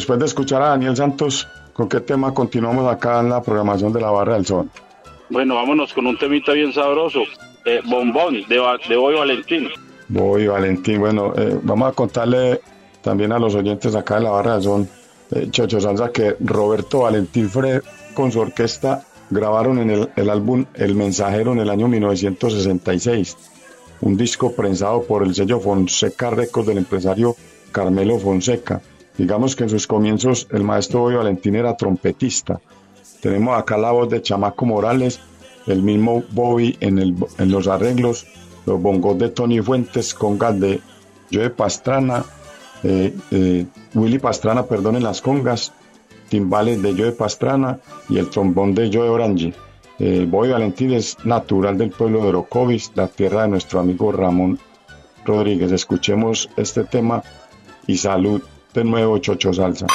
Después 0.00 0.18
de 0.18 0.24
escuchar 0.24 0.62
a 0.62 0.68
Daniel 0.70 0.96
Santos, 0.96 1.46
¿con 1.74 1.86
qué 1.86 2.00
tema 2.00 2.32
continuamos 2.32 2.90
acá 2.90 3.20
en 3.20 3.28
la 3.28 3.42
programación 3.42 3.92
de 3.92 4.00
la 4.00 4.10
Barra 4.10 4.32
del 4.32 4.46
Sol? 4.46 4.70
Bueno, 5.28 5.56
vámonos 5.56 5.92
con 5.92 6.06
un 6.06 6.16
temita 6.16 6.52
bien 6.52 6.72
sabroso. 6.72 7.20
Eh, 7.66 7.82
bombón 7.84 8.42
de, 8.48 8.78
de 8.88 8.96
Boy 8.96 9.14
Valentín. 9.16 9.68
Voy, 10.08 10.46
Valentín. 10.46 11.00
Bueno, 11.00 11.34
eh, 11.36 11.58
vamos 11.62 11.90
a 11.90 11.92
contarle 11.92 12.62
también 13.02 13.30
a 13.32 13.38
los 13.38 13.54
oyentes 13.54 13.94
acá 13.94 14.14
de 14.14 14.22
la 14.22 14.30
Barra 14.30 14.54
del 14.54 14.62
Sol 14.62 14.88
eh, 15.32 15.48
Chocho 15.50 15.78
Salsa, 15.78 16.10
que 16.10 16.34
Roberto 16.40 17.00
Valentín 17.00 17.50
Fred 17.50 17.82
con 18.14 18.32
su 18.32 18.40
orquesta 18.40 19.04
grabaron 19.28 19.80
en 19.80 19.90
el, 19.90 20.08
el 20.16 20.30
álbum 20.30 20.64
El 20.72 20.94
Mensajero 20.94 21.52
en 21.52 21.58
el 21.58 21.68
año 21.68 21.88
1966, 21.88 23.36
un 24.00 24.16
disco 24.16 24.52
prensado 24.52 25.02
por 25.02 25.22
el 25.24 25.34
sello 25.34 25.60
Fonseca 25.60 26.30
Records 26.30 26.68
del 26.68 26.78
empresario 26.78 27.36
Carmelo 27.70 28.18
Fonseca. 28.18 28.80
Digamos 29.20 29.54
que 29.54 29.64
en 29.64 29.68
sus 29.68 29.86
comienzos 29.86 30.48
el 30.50 30.64
maestro 30.64 31.00
Bobby 31.00 31.16
Valentín 31.16 31.54
era 31.54 31.76
trompetista. 31.76 32.58
Tenemos 33.20 33.58
acá 33.58 33.76
la 33.76 33.90
voz 33.90 34.08
de 34.08 34.22
Chamaco 34.22 34.64
Morales, 34.64 35.20
el 35.66 35.82
mismo 35.82 36.24
Bobby 36.30 36.74
en, 36.80 37.18
los 37.52 37.68
arreglos, 37.68 38.26
los 38.64 38.80
bongos 38.80 39.18
de 39.18 39.28
Tony 39.28 39.60
Fuentes, 39.60 40.14
congas 40.14 40.58
de 40.58 40.80
Joe 41.30 41.50
Pastrana, 41.50 42.24
eh, 42.82 43.14
eh, 43.30 43.66
Willy 43.92 44.18
Pastrana, 44.18 44.64
perdón, 44.64 44.96
en 44.96 45.02
las 45.02 45.20
congas, 45.20 45.74
timbales 46.30 46.80
de 46.80 46.94
Joe 46.94 47.12
Pastrana 47.12 47.78
y 48.08 48.16
el 48.16 48.30
trombón 48.30 48.74
de 48.74 48.90
Joe 48.90 49.10
Orange. 49.10 49.52
Eh, 49.98 50.26
Bobby 50.26 50.48
Valentín 50.48 50.94
es 50.94 51.18
natural 51.26 51.76
del 51.76 51.90
pueblo 51.90 52.22
de 52.22 52.28
Orocovis, 52.28 52.90
la 52.94 53.06
tierra 53.06 53.42
de 53.42 53.48
nuestro 53.48 53.80
amigo 53.80 54.12
Ramón 54.12 54.58
Rodríguez. 55.26 55.72
Escuchemos 55.72 56.48
este 56.56 56.84
tema 56.84 57.22
y 57.86 57.98
salud 57.98 58.40
de 58.74 58.84
nuevo, 58.84 59.18
Chocho 59.18 59.52
Salsa. 59.52 59.86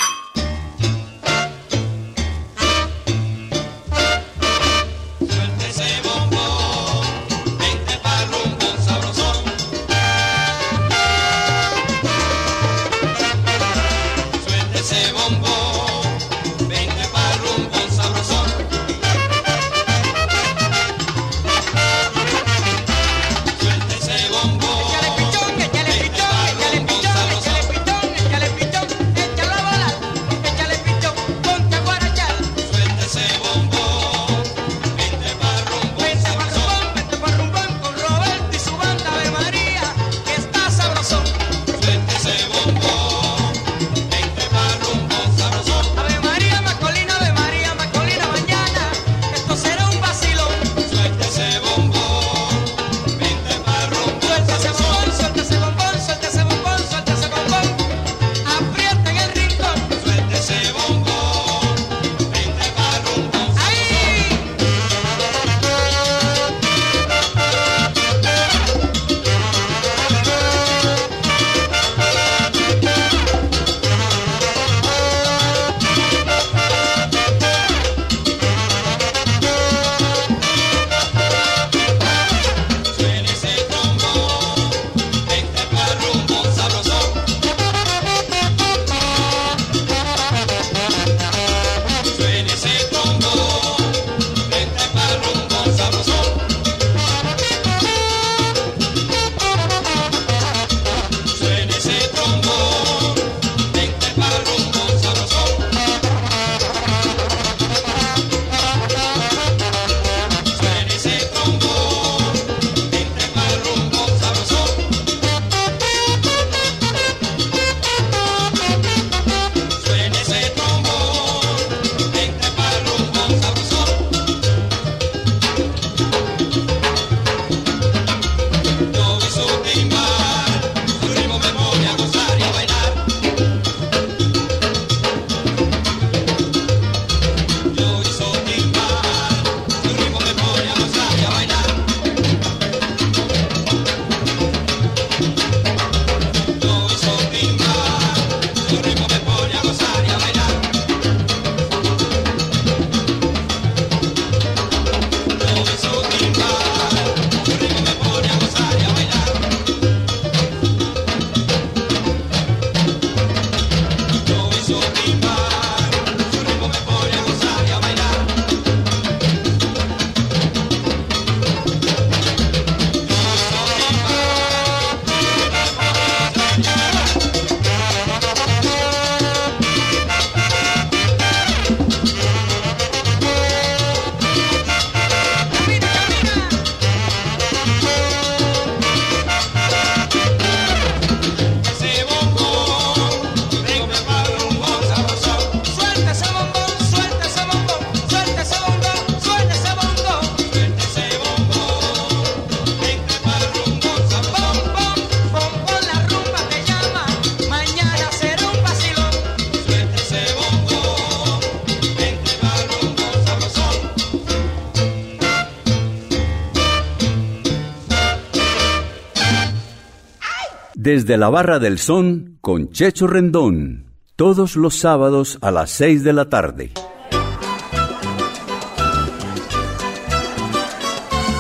Desde 220.95 221.17
la 221.17 221.29
Barra 221.29 221.59
del 221.59 221.77
Son 221.77 222.37
con 222.39 222.71
Checho 222.71 223.05
Rendón. 223.05 223.87
Todos 224.15 224.55
los 224.55 224.75
sábados 224.75 225.37
a 225.41 225.51
las 225.51 225.69
6 225.71 226.05
de 226.05 226.13
la 226.13 226.29
tarde. 226.29 226.71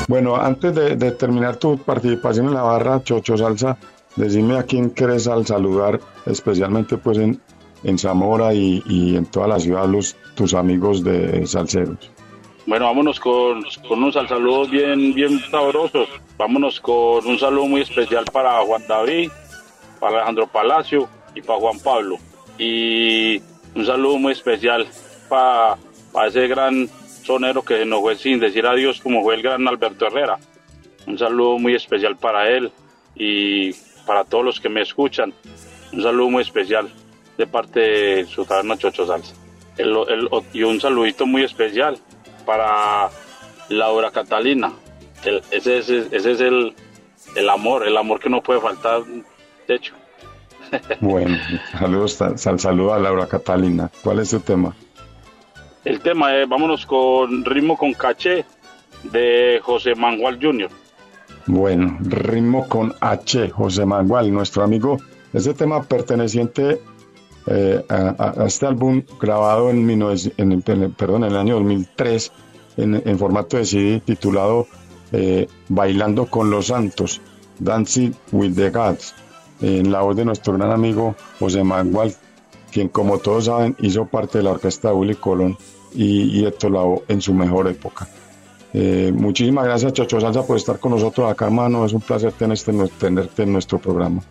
Bueno, 0.09 0.35
antes 0.35 0.75
de, 0.75 0.97
de 0.97 1.11
terminar 1.11 1.55
tu 1.55 1.77
participación 1.77 2.47
en 2.47 2.53
la 2.53 2.63
barra 2.63 3.01
Chocho 3.01 3.37
Salsa, 3.37 3.77
decime 4.17 4.57
a 4.57 4.63
quién 4.63 4.89
querés 4.89 5.25
al 5.29 5.45
saludar, 5.45 6.01
especialmente 6.25 6.97
pues 6.97 7.17
en, 7.17 7.39
en 7.85 7.97
Zamora 7.97 8.53
y, 8.53 8.83
y 8.87 9.15
en 9.15 9.25
toda 9.25 9.47
la 9.47 9.59
ciudad, 9.61 9.87
los, 9.87 10.17
tus 10.35 10.53
amigos 10.53 11.01
de 11.01 11.47
Salceros. 11.47 12.11
Bueno, 12.67 12.87
vámonos 12.87 13.19
con, 13.19 13.63
con 13.87 13.99
unos 14.03 14.15
saludos 14.15 14.69
bien, 14.71 15.13
bien 15.13 15.39
sabrosos. 15.49 16.09
Vámonos 16.37 16.81
con 16.81 17.25
un 17.25 17.37
saludo 17.39 17.67
muy 17.67 17.81
especial 17.81 18.25
para 18.33 18.59
Juan 18.61 18.81
David, 18.87 19.29
para 19.99 20.17
Alejandro 20.17 20.47
Palacio 20.47 21.07
y 21.33 21.41
para 21.41 21.59
Juan 21.59 21.79
Pablo. 21.79 22.17
Y 22.57 23.41
Un 23.75 23.85
saludo 23.85 24.17
muy 24.17 24.31
especial 24.31 24.87
para 25.27 25.77
ese 26.27 26.47
gran 26.47 26.89
sonero 27.23 27.61
que 27.63 27.77
se 27.79 27.85
nos 27.85 27.99
fue 27.99 28.15
sin 28.15 28.39
decir 28.39 28.65
adiós, 28.65 29.01
como 29.01 29.21
fue 29.21 29.35
el 29.35 29.41
gran 29.41 29.67
Alberto 29.67 30.07
Herrera. 30.07 30.37
Un 31.07 31.17
saludo 31.17 31.57
muy 31.59 31.75
especial 31.75 32.15
para 32.15 32.49
él 32.49 32.71
y 33.15 33.73
para 34.05 34.23
todos 34.23 34.45
los 34.45 34.59
que 34.61 34.69
me 34.69 34.81
escuchan. 34.81 35.33
Un 35.91 36.03
saludo 36.03 36.29
muy 36.29 36.41
especial 36.43 36.89
de 37.37 37.47
parte 37.47 37.79
de 37.81 38.25
su 38.27 38.45
taberna 38.45 38.77
Chocho 38.77 39.05
Salsa. 39.05 39.33
El- 39.77 39.97
el- 40.07 40.29
y 40.53 40.63
un 40.63 40.79
saludito 40.79 41.25
muy 41.25 41.43
especial 41.43 41.97
para 42.45 43.09
Laura 43.67 44.09
Catalina. 44.11 44.71
El- 45.25 45.41
ese, 45.51 45.79
ese- 45.79 46.07
ese 46.11 46.31
es 46.31 46.39
el, 46.39 46.73
el 47.35 47.49
amor, 47.49 47.85
el 47.85 47.97
amor 47.97 48.21
que 48.21 48.29
no 48.29 48.41
puede 48.41 48.61
faltar, 48.61 49.01
de 49.67 49.75
hecho. 49.75 49.93
Bueno, 50.99 51.37
saludos, 51.77 52.13
sal, 52.13 52.37
sal- 52.39 52.59
saludo 52.59 52.93
a 52.93 52.99
Laura 52.99 53.27
Catalina. 53.27 53.89
¿Cuál 54.03 54.19
es 54.19 54.29
su 54.29 54.39
tema? 54.39 54.75
El 55.83 55.99
tema 56.01 56.35
es, 56.35 56.49
vámonos 56.49 56.85
con 56.85 57.45
ritmo 57.45 57.77
con 57.77 57.93
caché 57.93 58.45
de 59.03 59.59
José 59.63 59.93
Manuel 59.95 60.39
Jr. 60.41 60.69
Bueno, 61.45 61.97
ritmo 62.01 62.67
con 62.67 62.93
H, 62.99 63.49
José 63.51 63.85
Manuel, 63.85 64.33
nuestro 64.33 64.63
amigo. 64.63 64.97
Este 65.31 65.53
tema 65.53 65.83
perteneciente 65.83 66.81
eh, 67.47 67.85
a, 67.87 68.33
este 68.47 68.65
álbum 68.65 69.03
grabado 69.21 69.69
en, 69.69 69.85
19 69.85 70.33
en 70.37 70.51
el- 70.53 70.63
en 70.65 70.91
perdón, 70.93 71.23
en 71.25 71.31
el 71.31 71.37
año 71.37 71.55
2003 71.55 72.31
en, 72.77 73.03
en 73.07 73.19
formato 73.19 73.57
de 73.57 73.65
CD 73.65 73.99
titulado 74.03 74.65
eh, 75.11 75.47
Bailando 75.69 76.25
con 76.25 76.49
los 76.49 76.67
Santos, 76.67 77.21
Dancing 77.59 78.11
with 78.31 78.55
the 78.55 78.71
Gods, 78.71 79.13
en 79.61 79.91
la 79.91 80.01
voz 80.01 80.15
de 80.15 80.25
nuestro 80.25 80.53
gran 80.53 80.71
amigo 80.71 81.15
José 81.39 81.63
Manuel, 81.63 82.13
quien 82.71 82.89
como 82.89 83.19
todos 83.19 83.45
saben 83.45 83.75
hizo 83.79 84.05
parte 84.05 84.39
de 84.39 84.43
la 84.43 84.51
orquesta 84.51 84.89
de 84.89 84.95
Willy 84.95 85.15
Colón 85.15 85.57
y, 85.93 86.39
y 86.39 86.41
Lavoe 86.41 87.03
en 87.07 87.21
su 87.21 87.33
mejor 87.33 87.67
época. 87.67 88.07
Eh, 88.73 89.11
muchísimas 89.13 89.63
gracias, 89.63 89.93
Chocho 89.93 90.19
Salsa, 90.19 90.45
por 90.45 90.57
estar 90.57 90.79
con 90.79 90.91
nosotros 90.91 91.31
acá, 91.31 91.45
hermano. 91.45 91.85
Es 91.85 91.93
un 91.93 92.01
placer 92.01 92.33
tenerte, 92.33 92.73
tenerte 92.99 93.43
en 93.43 93.53
nuestro 93.53 93.79
programa. 93.79 94.21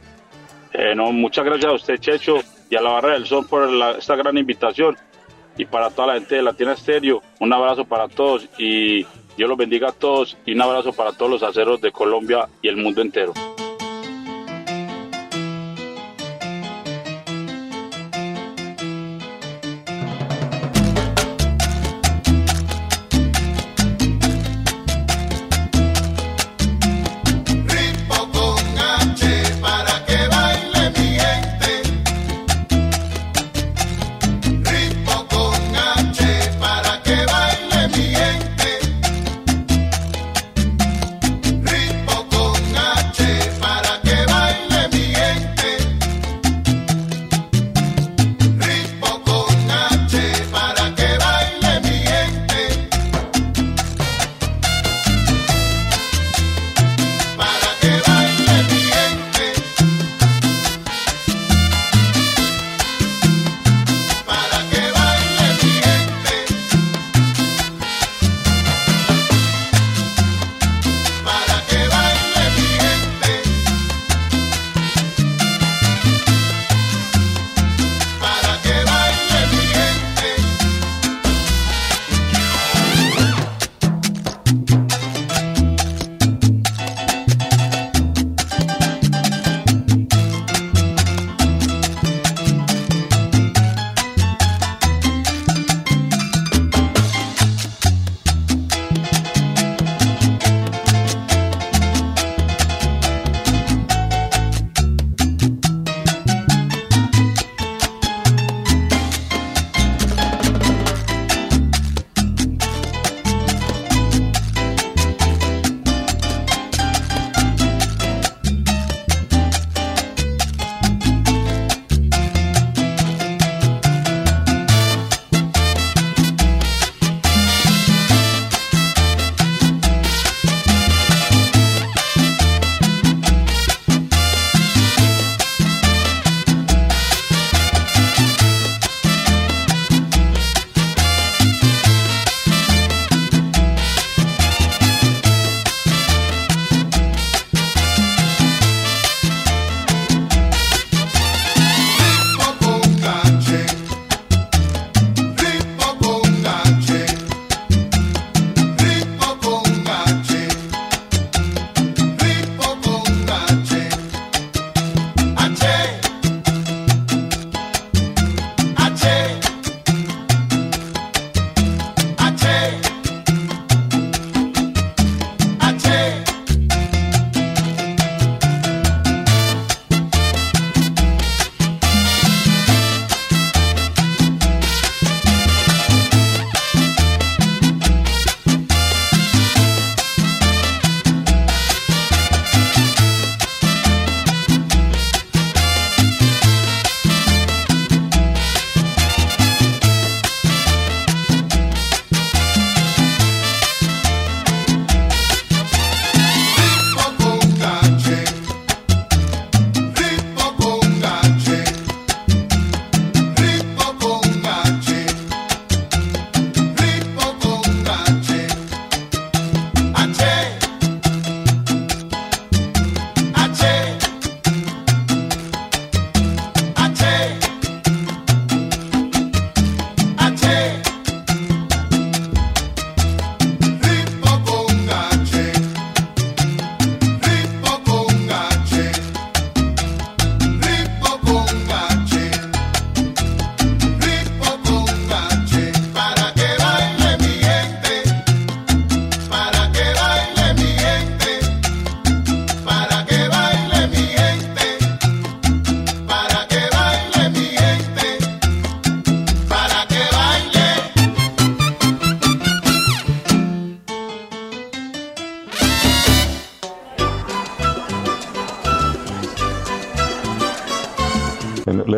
Eh, 0.74 0.94
no, 0.94 1.12
muchas 1.12 1.44
gracias 1.46 1.72
a 1.72 1.74
usted, 1.74 1.96
Checho, 1.96 2.36
y 2.68 2.76
a 2.76 2.82
la 2.82 2.90
Barra 2.90 3.14
del 3.14 3.24
Sol 3.24 3.46
por 3.48 3.68
esta 3.98 4.16
gran 4.16 4.36
invitación. 4.36 4.96
Y 5.56 5.64
para 5.64 5.88
toda 5.88 6.08
la 6.08 6.14
gente 6.14 6.34
de 6.34 6.42
Latina 6.42 6.72
Estéreo, 6.72 7.22
un 7.40 7.52
abrazo 7.52 7.84
para 7.84 8.08
todos 8.08 8.46
y 8.58 9.06
Dios 9.36 9.48
los 9.48 9.56
bendiga 9.56 9.88
a 9.88 9.92
todos 9.92 10.36
y 10.44 10.52
un 10.52 10.60
abrazo 10.60 10.92
para 10.92 11.12
todos 11.12 11.30
los 11.30 11.42
aceros 11.42 11.80
de 11.80 11.92
Colombia 11.92 12.48
y 12.60 12.68
el 12.68 12.76
mundo 12.76 13.00
entero. 13.00 13.32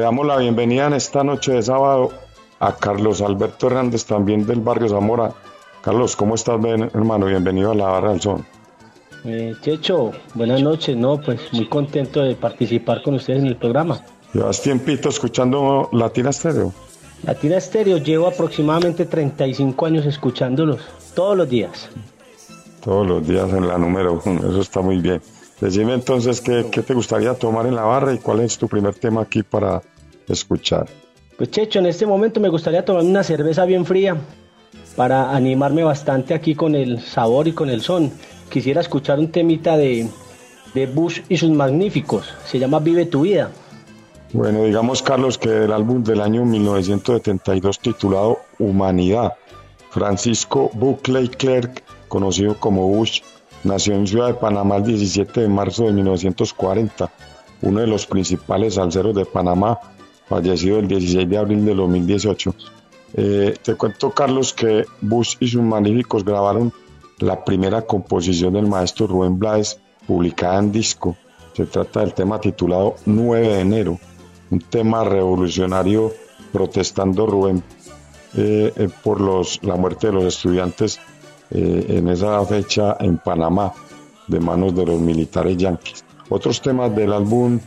Damos 0.06 0.24
la 0.24 0.36
bienvenida 0.36 0.86
en 0.86 0.92
esta 0.92 1.24
noche 1.24 1.52
de 1.54 1.62
sábado 1.64 2.12
a 2.60 2.76
Carlos 2.76 3.20
Alberto 3.22 3.66
Hernández, 3.66 4.04
también 4.04 4.46
del 4.46 4.60
barrio 4.60 4.88
Zamora. 4.88 5.32
Carlos, 5.82 6.14
¿cómo 6.14 6.36
estás, 6.36 6.60
hermano? 6.94 7.26
Bienvenido 7.26 7.72
a 7.72 7.74
la 7.74 7.86
Barra 7.86 8.10
del 8.10 8.20
Son. 8.20 8.46
Eh, 9.24 9.56
Checho, 9.62 10.12
buenas 10.34 10.62
noches, 10.62 10.96
no, 10.96 11.20
pues 11.20 11.52
muy 11.52 11.68
contento 11.68 12.22
de 12.22 12.36
participar 12.36 13.02
con 13.02 13.14
ustedes 13.14 13.40
en 13.40 13.48
el 13.48 13.56
programa. 13.56 14.00
¿Llevas 14.32 14.62
tiempito 14.62 15.08
escuchando 15.08 15.88
Latina 15.90 16.32
Stereo? 16.32 16.72
Latina 17.24 17.56
Estéreo 17.56 17.98
llevo 17.98 18.28
aproximadamente 18.28 19.06
35 19.06 19.86
años 19.86 20.06
escuchándolos 20.06 20.82
todos 21.16 21.36
los 21.36 21.48
días. 21.48 21.88
Todos 22.80 23.04
los 23.08 23.26
días 23.26 23.52
en 23.52 23.66
la 23.66 23.76
número 23.76 24.22
uno, 24.24 24.50
eso 24.50 24.60
está 24.60 24.82
muy 24.82 24.98
bien. 24.98 25.20
Decime 25.60 25.94
entonces 25.94 26.40
qué, 26.40 26.66
qué 26.70 26.82
te 26.82 26.94
gustaría 26.94 27.34
tomar 27.34 27.66
en 27.66 27.74
la 27.74 27.82
barra 27.82 28.14
y 28.14 28.18
cuál 28.18 28.38
es 28.38 28.56
tu 28.56 28.68
primer 28.68 28.94
tema 28.94 29.22
aquí 29.22 29.42
para 29.42 29.82
escuchar. 30.28 30.86
Pues 31.36 31.50
Checho, 31.50 31.78
en 31.78 31.86
este 31.86 32.06
momento 32.06 32.40
me 32.40 32.48
gustaría 32.48 32.84
tomar 32.84 33.04
una 33.04 33.22
cerveza 33.22 33.64
bien 33.64 33.84
fría 33.84 34.16
para 34.96 35.34
animarme 35.36 35.82
bastante 35.82 36.34
aquí 36.34 36.54
con 36.54 36.74
el 36.74 37.00
sabor 37.00 37.48
y 37.48 37.52
con 37.52 37.68
el 37.68 37.82
son. 37.82 38.10
Quisiera 38.48 38.80
escuchar 38.80 39.18
un 39.18 39.30
temita 39.30 39.76
de, 39.76 40.08
de 40.74 40.86
Bush 40.86 41.20
y 41.28 41.36
sus 41.36 41.50
magníficos, 41.50 42.32
se 42.44 42.58
llama 42.58 42.78
Vive 42.78 43.06
tu 43.06 43.22
vida. 43.22 43.50
Bueno, 44.32 44.64
digamos, 44.64 45.02
Carlos, 45.02 45.38
que 45.38 45.64
el 45.64 45.72
álbum 45.72 46.02
del 46.02 46.20
año 46.20 46.44
1972 46.44 47.78
titulado 47.78 48.40
Humanidad, 48.58 49.34
Francisco 49.90 50.70
Buckley 50.74 51.28
Clerk, 51.28 51.82
conocido 52.08 52.58
como 52.58 52.88
Bush, 52.88 53.20
nació 53.64 53.94
en 53.94 54.06
Ciudad 54.06 54.28
de 54.28 54.34
Panamá 54.34 54.76
el 54.76 54.84
17 54.84 55.40
de 55.42 55.48
marzo 55.48 55.84
de 55.84 55.92
1940, 55.92 57.10
uno 57.62 57.80
de 57.80 57.86
los 57.86 58.06
principales 58.06 58.74
salseros 58.74 59.14
de 59.14 59.24
Panamá, 59.24 59.78
fallecido 60.28 60.78
el 60.78 60.88
16 60.88 61.28
de 61.28 61.38
abril 61.38 61.64
de 61.64 61.74
2018. 61.74 62.54
Eh, 63.14 63.54
te 63.62 63.74
cuento, 63.74 64.10
Carlos, 64.10 64.52
que 64.52 64.84
Bush 65.00 65.36
y 65.40 65.48
sus 65.48 65.62
magníficos 65.62 66.24
grabaron 66.24 66.72
la 67.18 67.44
primera 67.44 67.82
composición 67.82 68.54
del 68.54 68.66
maestro 68.66 69.06
Rubén 69.06 69.38
Blades, 69.38 69.80
publicada 70.06 70.58
en 70.58 70.72
disco. 70.72 71.16
Se 71.54 71.66
trata 71.66 72.00
del 72.00 72.12
tema 72.12 72.40
titulado 72.40 72.96
9 73.06 73.48
de 73.48 73.60
enero, 73.60 73.98
un 74.50 74.60
tema 74.60 75.04
revolucionario 75.04 76.12
protestando 76.52 77.26
Rubén 77.26 77.62
eh, 78.36 78.72
eh, 78.76 78.88
por 79.02 79.20
los, 79.20 79.62
la 79.62 79.76
muerte 79.76 80.08
de 80.08 80.12
los 80.12 80.24
estudiantes 80.24 81.00
eh, 81.50 81.86
en 81.88 82.08
esa 82.08 82.44
fecha 82.44 82.96
en 83.00 83.18
Panamá, 83.18 83.72
de 84.26 84.40
manos 84.40 84.74
de 84.74 84.84
los 84.84 85.00
militares 85.00 85.56
yanquis. 85.56 86.04
Otros 86.28 86.60
temas 86.60 86.94
del 86.94 87.12
álbum 87.12 87.60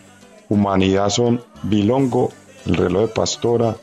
Humanidad 0.50 1.10
son 1.10 1.42
Bilongo, 1.64 2.32
El 2.70 2.76
reloj 2.76 3.02
de 3.02 3.08
Pastora, 3.08 3.76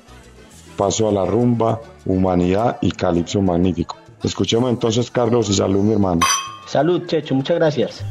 Paso 0.76 1.08
a 1.08 1.12
la 1.12 1.24
rumba, 1.24 1.80
Humanidad 2.04 2.78
y 2.80 2.92
Calipso 2.92 3.42
Magnífico. 3.42 3.96
Escuchemos 4.22 4.70
entonces, 4.70 5.10
Carlos, 5.10 5.50
y 5.50 5.54
salud, 5.54 5.82
mi 5.82 5.94
hermano. 5.94 6.20
Salud, 6.68 7.04
Checho, 7.04 7.34
muchas 7.34 7.56
gracias. 7.56 8.04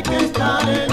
Hay 0.00 0.02
que 0.02 0.24
estar 0.24 0.68
en 0.68 0.89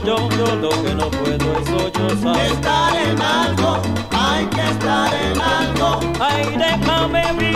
yo, 0.00 0.28
yo 0.30 0.54
lo 0.56 0.70
que 0.82 0.94
no 0.94 1.10
puedo 1.10 1.58
es 1.58 1.68
sollozar. 1.68 2.36
Estar 2.46 2.96
en 2.96 3.20
algo, 3.20 3.82
hay 4.10 4.46
que 4.46 4.60
estar 4.62 5.12
en 5.14 5.40
algo. 5.40 6.00
Ay, 6.20 6.56
déjame 6.56 7.32
vivir 7.32 7.51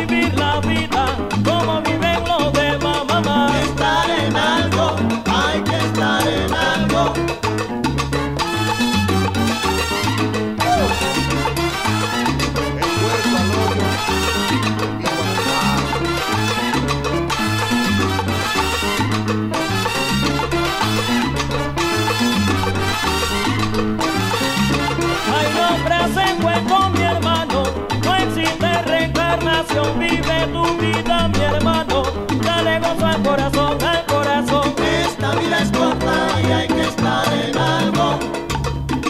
vive 29.98 30.46
tu 30.52 30.64
vida, 30.78 31.28
mi 31.28 31.40
hermano. 31.40 32.02
Dale 32.42 32.78
gozo 32.80 33.07
al 33.07 33.22
corazón, 33.22 33.78
al 33.82 34.07
corazón. 34.07 34.74
Esta 35.04 35.34
vida 35.34 35.59
es 35.62 35.70
corta 35.70 36.40
y 36.42 36.52
hay 36.52 36.68
que 36.68 36.82
estar 36.82 37.26
en 37.32 37.57
algo. 37.57 38.18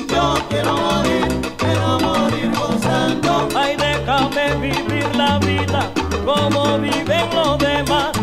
Yo 0.08 0.34
quiero 0.48 0.76
morir, 0.76 1.28
quiero 1.56 1.98
morir 2.00 2.50
gozando. 2.56 3.48
Ay, 3.54 3.76
déjame 3.76 4.54
vivir 4.56 5.16
la 5.16 5.38
vida 5.38 5.90
como 6.24 6.78
viven 6.78 7.34
los 7.34 7.58
demás. 7.58 8.15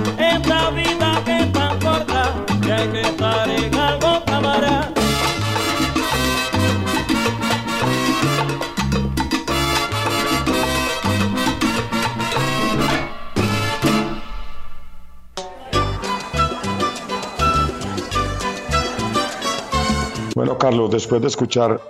Carlos, 20.63 20.91
después 20.91 21.21
de 21.21 21.27
escuchar 21.27 21.81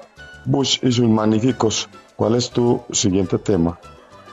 Bush 0.45 0.79
y 0.81 0.91
sus 0.91 1.07
magníficos, 1.07 1.87
¿cuál 2.15 2.33
es 2.33 2.49
tu 2.49 2.81
siguiente 2.91 3.37
tema? 3.37 3.79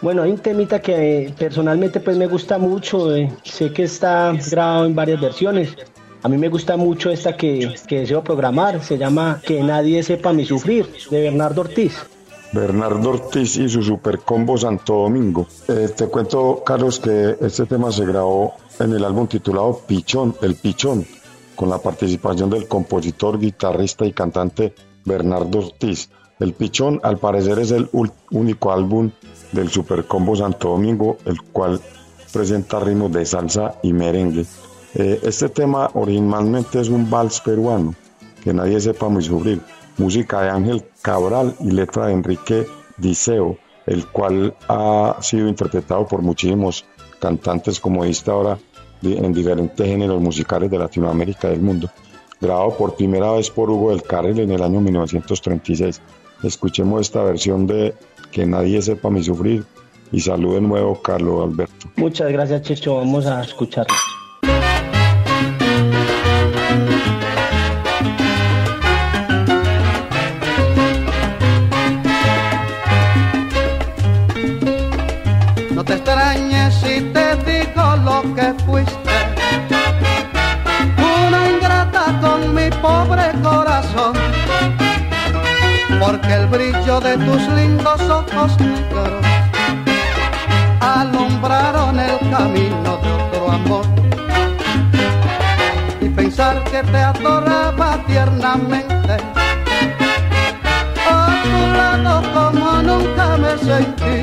Bueno, 0.00 0.22
hay 0.22 0.30
un 0.30 0.38
temita 0.38 0.80
que 0.80 1.26
eh, 1.26 1.34
personalmente 1.38 2.00
pues 2.00 2.16
me 2.16 2.26
gusta 2.26 2.56
mucho, 2.56 3.14
eh, 3.14 3.30
sé 3.44 3.70
que 3.70 3.82
está 3.82 4.32
grabado 4.50 4.86
en 4.86 4.94
varias 4.94 5.20
versiones. 5.20 5.76
A 6.22 6.28
mí 6.30 6.38
me 6.38 6.48
gusta 6.48 6.78
mucho 6.78 7.10
esta 7.10 7.36
que, 7.36 7.74
que 7.86 8.00
deseo 8.00 8.24
programar, 8.24 8.82
se 8.82 8.96
llama 8.96 9.42
Que 9.46 9.62
nadie 9.62 10.02
sepa 10.02 10.32
mi 10.32 10.46
sufrir, 10.46 10.88
de 11.10 11.20
Bernardo 11.20 11.60
Ortiz. 11.60 11.98
Bernardo 12.54 13.10
Ortiz 13.10 13.58
y 13.58 13.68
su 13.68 13.82
supercombo 13.82 14.56
Santo 14.56 14.94
Domingo. 14.94 15.48
Eh, 15.68 15.90
te 15.94 16.06
cuento, 16.06 16.62
Carlos, 16.64 16.98
que 16.98 17.36
este 17.42 17.66
tema 17.66 17.92
se 17.92 18.06
grabó 18.06 18.54
en 18.78 18.94
el 18.94 19.04
álbum 19.04 19.26
titulado 19.26 19.82
Pichón, 19.86 20.34
El 20.40 20.54
Pichón, 20.54 21.04
con 21.60 21.68
la 21.68 21.76
participación 21.76 22.48
del 22.48 22.66
compositor, 22.66 23.38
guitarrista 23.38 24.06
y 24.06 24.14
cantante 24.14 24.72
Bernardo 25.04 25.58
Ortiz. 25.58 26.08
El 26.38 26.54
Pichón, 26.54 27.00
al 27.02 27.18
parecer, 27.18 27.58
es 27.58 27.70
el 27.70 27.86
único 28.30 28.72
álbum 28.72 29.10
del 29.52 29.68
Supercombo 29.68 30.34
Santo 30.34 30.70
Domingo, 30.70 31.18
el 31.26 31.42
cual 31.42 31.78
presenta 32.32 32.80
ritmos 32.80 33.12
de 33.12 33.26
salsa 33.26 33.74
y 33.82 33.92
merengue. 33.92 34.46
Eh, 34.94 35.20
este 35.22 35.50
tema 35.50 35.90
originalmente 35.92 36.80
es 36.80 36.88
un 36.88 37.10
vals 37.10 37.42
peruano, 37.42 37.94
que 38.42 38.54
nadie 38.54 38.80
sepa 38.80 39.10
muy 39.10 39.22
sufrir, 39.22 39.60
música 39.98 40.40
de 40.40 40.48
Ángel 40.48 40.84
Cabral 41.02 41.54
y 41.60 41.72
letra 41.72 42.06
de 42.06 42.14
Enrique 42.14 42.66
Diceo, 42.96 43.58
el 43.84 44.06
cual 44.06 44.56
ha 44.66 45.18
sido 45.20 45.46
interpretado 45.46 46.08
por 46.08 46.22
muchísimos 46.22 46.86
cantantes, 47.20 47.78
como 47.78 48.04
dijiste 48.04 48.30
ahora, 48.30 48.58
en 49.02 49.32
diferentes 49.32 49.86
géneros 49.86 50.20
musicales 50.20 50.70
de 50.70 50.78
Latinoamérica 50.78 51.48
y 51.48 51.52
del 51.52 51.60
mundo. 51.60 51.90
Grabado 52.40 52.76
por 52.76 52.96
primera 52.96 53.32
vez 53.32 53.50
por 53.50 53.70
Hugo 53.70 53.90
del 53.90 54.02
Carril 54.02 54.40
en 54.40 54.50
el 54.50 54.62
año 54.62 54.80
1936. 54.80 56.00
Escuchemos 56.42 57.02
esta 57.02 57.22
versión 57.22 57.66
de 57.66 57.94
Que 58.30 58.46
nadie 58.46 58.80
sepa 58.80 59.10
mi 59.10 59.22
sufrir 59.22 59.64
y 60.12 60.20
salud 60.20 60.54
de 60.54 60.60
nuevo 60.60 61.00
Carlos 61.02 61.44
Alberto. 61.44 61.88
Muchas 61.96 62.32
gracias, 62.32 62.62
Checho, 62.62 62.96
vamos 62.96 63.26
a 63.26 63.42
escucharlo. 63.42 63.94
De 87.02 87.16
tus 87.16 87.48
lindos 87.54 88.00
ojos 88.10 88.52
alumbraron 90.80 91.98
el 91.98 92.18
camino 92.30 92.98
de 93.02 93.12
otro 93.12 93.50
amor. 93.50 93.84
Y 96.00 96.08
pensar 96.08 96.62
que 96.64 96.82
te 96.82 96.98
adoraba 96.98 97.98
tiernamente. 98.06 99.16
A 101.10 101.42
tu 101.42 101.56
lado 101.78 102.22
como 102.34 102.82
nunca 102.82 103.36
me 103.38 103.56
sentí 103.58 104.18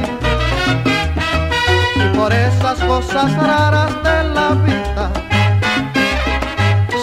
y 1.96 2.18
por 2.18 2.32
esas 2.32 2.80
cosas 2.80 3.36
raras 3.38 3.92
de 4.04 4.24
la 4.36 4.50
vida. 4.66 5.12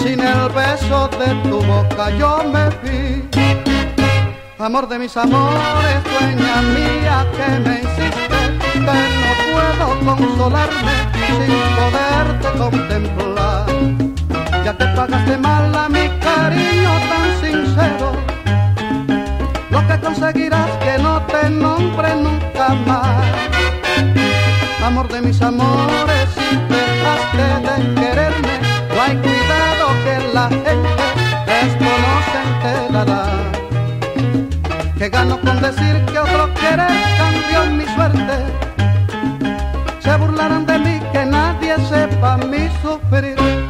Sin 0.01 0.21
el 0.21 0.49
beso 0.51 1.09
de 1.19 1.49
tu 1.49 1.61
boca 1.63 2.11
yo 2.11 2.45
me 2.53 2.69
vi. 2.83 3.34
Amor 4.65 4.89
de 4.89 4.99
mis 4.99 5.15
amores, 5.15 5.99
dueña 6.05 6.63
mía 6.63 7.27
que 7.37 7.59
me 7.61 7.81
hiciste, 7.81 8.39
que 8.73 8.81
no 8.81 9.33
puedo 9.53 10.17
consolarme 10.17 10.93
sin 11.37 11.53
poderte 11.77 12.59
contemplar. 12.59 13.67
Ya 14.65 14.73
te 14.73 14.87
pagaste 14.97 15.37
mal 15.37 15.77
a 15.77 15.87
mi 15.91 16.09
cariño 16.19 16.93
tan 17.11 17.29
sincero. 17.43 18.13
Lo 19.69 19.87
que 19.87 20.01
conseguirás 20.01 20.71
que 20.79 20.97
no 20.97 21.21
te 21.27 21.51
nombre 21.51 22.15
nunca 22.17 22.69
más 22.87 23.25
amor 24.83 25.09
de 25.09 25.21
mis 25.21 25.43
amores, 25.43 26.29
si 26.35 26.57
dejaste 26.73 27.45
de 27.67 27.95
quererme, 28.01 28.61
no 28.95 29.03
hay 29.03 29.17
cuidado 29.17 29.89
que 30.05 30.33
la 30.33 30.49
gente 30.49 31.05
esto 31.63 31.94
Que 35.05 35.11
gano 35.11 35.39
con 35.39 35.61
decir 35.61 36.03
que 36.07 36.19
otro 36.19 36.49
querer 36.55 36.89
cambió 37.19 37.67
mi 37.77 37.85
suerte. 37.95 38.39
Se 40.01 40.17
burlarán 40.17 40.65
de 40.65 40.79
mí, 40.79 40.99
que 41.13 41.27
nadie 41.27 41.77
sepa 41.91 42.39
mi 42.39 42.71
sufrir. 42.81 43.64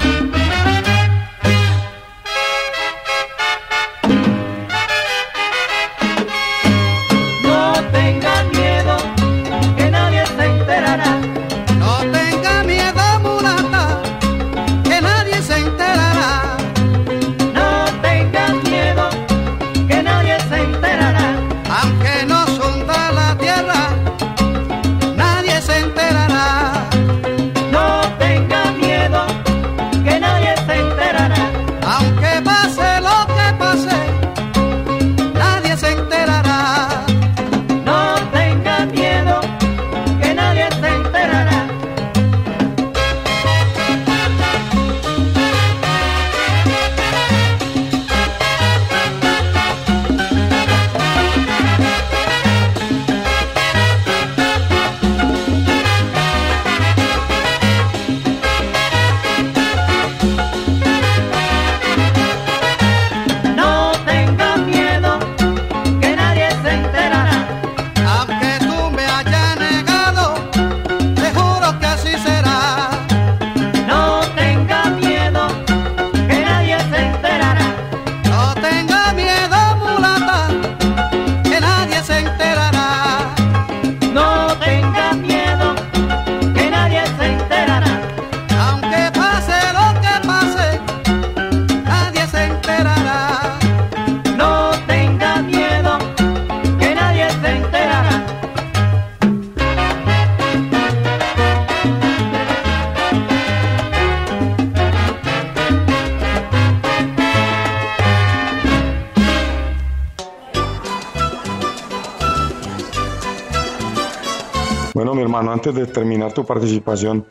Mi 115.15 115.23
hermano, 115.23 115.53
antes 115.53 115.75
de 115.75 115.87
terminar 115.87 116.33
tu 116.33 116.45
participación, 116.45 117.25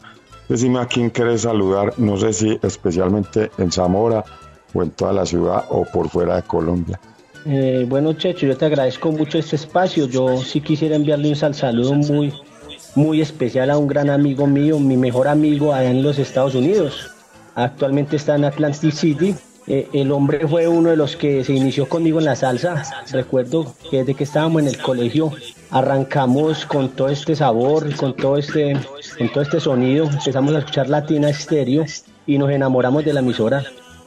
Decime 0.49 0.79
a 0.79 0.85
quién 0.85 1.09
querés 1.09 1.41
saludar, 1.41 1.93
no 1.97 2.17
sé 2.17 2.33
si 2.33 2.59
especialmente 2.61 3.49
en 3.57 3.71
Zamora 3.71 4.25
o 4.73 4.83
en 4.83 4.91
toda 4.91 5.13
la 5.13 5.25
ciudad 5.25 5.65
o 5.69 5.85
por 5.85 6.09
fuera 6.09 6.35
de 6.35 6.43
Colombia. 6.43 6.99
Eh, 7.45 7.85
bueno, 7.87 8.13
Checho, 8.13 8.45
yo 8.45 8.57
te 8.57 8.65
agradezco 8.65 9.11
mucho 9.11 9.37
este 9.37 9.55
espacio. 9.55 10.07
Yo 10.07 10.37
sí 10.37 10.61
quisiera 10.61 10.95
enviarle 10.95 11.29
un 11.29 11.35
sal 11.35 11.55
saludo 11.55 11.93
muy, 11.93 12.33
muy 12.95 13.21
especial 13.21 13.69
a 13.69 13.77
un 13.77 13.87
gran 13.87 14.09
amigo 14.09 14.45
mío, 14.47 14.79
mi 14.79 14.97
mejor 14.97 15.27
amigo 15.27 15.73
allá 15.73 15.89
en 15.89 16.03
los 16.03 16.19
Estados 16.19 16.55
Unidos. 16.55 17.09
Actualmente 17.55 18.17
está 18.17 18.35
en 18.35 18.45
Atlantic 18.45 18.91
City. 18.91 19.35
Eh, 19.67 19.87
el 19.93 20.11
hombre 20.11 20.45
fue 20.45 20.67
uno 20.67 20.89
de 20.89 20.97
los 20.97 21.15
que 21.15 21.43
se 21.45 21.53
inició 21.53 21.87
conmigo 21.87 22.19
en 22.19 22.25
la 22.25 22.35
salsa. 22.35 22.83
Recuerdo 23.11 23.73
que 23.89 23.99
desde 23.99 24.13
que 24.13 24.25
estábamos 24.25 24.61
en 24.61 24.67
el 24.67 24.81
colegio 24.81 25.31
arrancamos 25.73 26.65
con 26.65 26.89
todo 26.89 27.09
este 27.09 27.35
sabor, 27.35 27.93
con 27.95 28.15
todo 28.15 28.37
este, 28.37 28.77
con 29.17 29.29
todo 29.29 29.41
este 29.43 29.59
sonido. 29.59 30.05
Empezamos 30.05 30.53
a 30.55 30.59
escuchar 30.59 30.87
Latina 30.89 31.29
Estéreo 31.29 31.83
y 32.25 32.37
nos 32.37 32.49
enamoramos 32.51 33.03
de 33.03 33.13
la 33.13 33.19
emisora. 33.19 33.63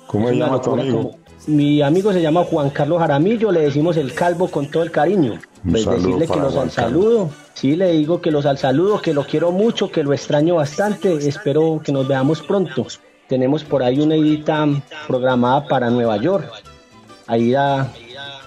¿Cómo 0.07 0.31
Es 0.31 0.37
llama 0.37 0.61
tu 0.63 0.73
amigo? 0.73 0.97
como- 0.97 1.19
Mi 1.49 1.83
amigo 1.83 2.13
se 2.13 2.23
llama 2.23 2.45
Juan 2.45 2.71
Carlos 2.71 2.99
Jaramillo, 2.99 3.53
le 3.53 3.61
decimos 3.61 3.97
el 3.97 4.13
calvo 4.15 4.49
con 4.49 4.69
todo 4.71 4.83
el 4.83 4.91
cariño. 4.91 5.39
Pues 5.69 5.85
decirle 5.85 6.27
que 6.27 6.37
los 6.39 6.53
Juan 6.55 6.65
al 6.67 6.71
saludo. 6.71 7.31
Sí, 7.55 7.75
le 7.77 7.93
digo 7.93 8.21
que 8.21 8.31
los 8.31 8.47
al 8.47 8.59
saludo, 8.59 9.01
que 9.01 9.13
lo 9.15 9.25
quiero 9.25 9.51
mucho, 9.53 9.91
que 9.91 10.03
lo 10.03 10.13
extraño 10.13 10.57
bastante. 10.57 11.13
Espero 11.29 11.81
que 11.85 11.93
nos 11.93 12.07
veamos 12.07 12.43
pronto. 12.43 12.87
Tenemos 13.29 13.65
por 13.65 13.83
ahí 13.83 13.99
una 14.01 14.15
edita 14.15 14.67
programada 15.09 15.67
para 15.67 15.91
Nueva 15.91 16.17
York. 16.19 16.49
Ahí 17.27 17.55
a, 17.55 17.89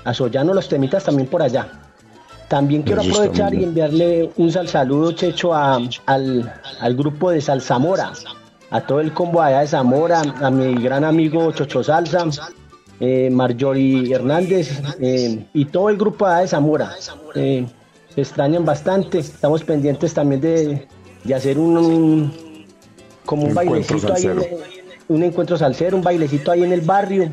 a 0.04 0.14
Sollano 0.14 0.54
los 0.54 0.70
temitas 0.70 1.04
también 1.04 1.28
por 1.28 1.42
allá. 1.42 1.79
También 2.50 2.82
quiero 2.82 3.02
aprovechar 3.02 3.54
y 3.54 3.64
enviarle 3.64 4.30
un 4.38 4.52
sal 4.52 4.68
saludo, 4.68 5.12
Checho, 5.12 5.54
a- 5.54 5.80
al, 6.08 6.52
al 6.82 6.96
grupo 6.96 7.30
de 7.32 7.42
Salzamora, 7.42 8.12
a 8.72 8.82
todo 8.82 9.00
el 9.00 9.14
combo 9.14 9.42
allá 9.42 9.60
de 9.62 9.68
Zamora, 9.68 10.22
a 10.42 10.50
mi 10.50 10.74
gran 10.82 11.04
amigo 11.04 11.52
Chocho 11.52 11.84
Salsa, 11.84 12.26
eh, 13.00 13.30
Marjorie 13.32 14.12
Hernández 14.14 14.82
eh, 15.00 15.46
y 15.54 15.66
todo 15.66 15.90
el 15.90 15.98
grupo 15.98 16.26
allá 16.26 16.42
de 16.42 16.48
Zamora. 16.48 16.92
Eh, 17.36 17.66
se 18.16 18.22
extrañan 18.22 18.66
bastante, 18.66 19.20
estamos 19.20 19.64
pendientes 19.64 20.14
también 20.14 20.42
de, 20.42 20.88
de 21.24 21.36
hacer 21.36 21.60
un, 21.60 21.78
un- 21.78 22.34
como 23.26 23.44
un 23.44 23.54
bailecito 23.54 24.12
ahí, 24.14 24.26
en- 24.26 25.16
un 25.16 25.24
encuentro 25.24 25.56
salsero, 25.58 25.96
un 25.98 26.04
bailecito 26.04 26.52
ahí 26.52 26.64
en 26.64 26.72
el 26.74 26.82
barrio. 26.82 27.30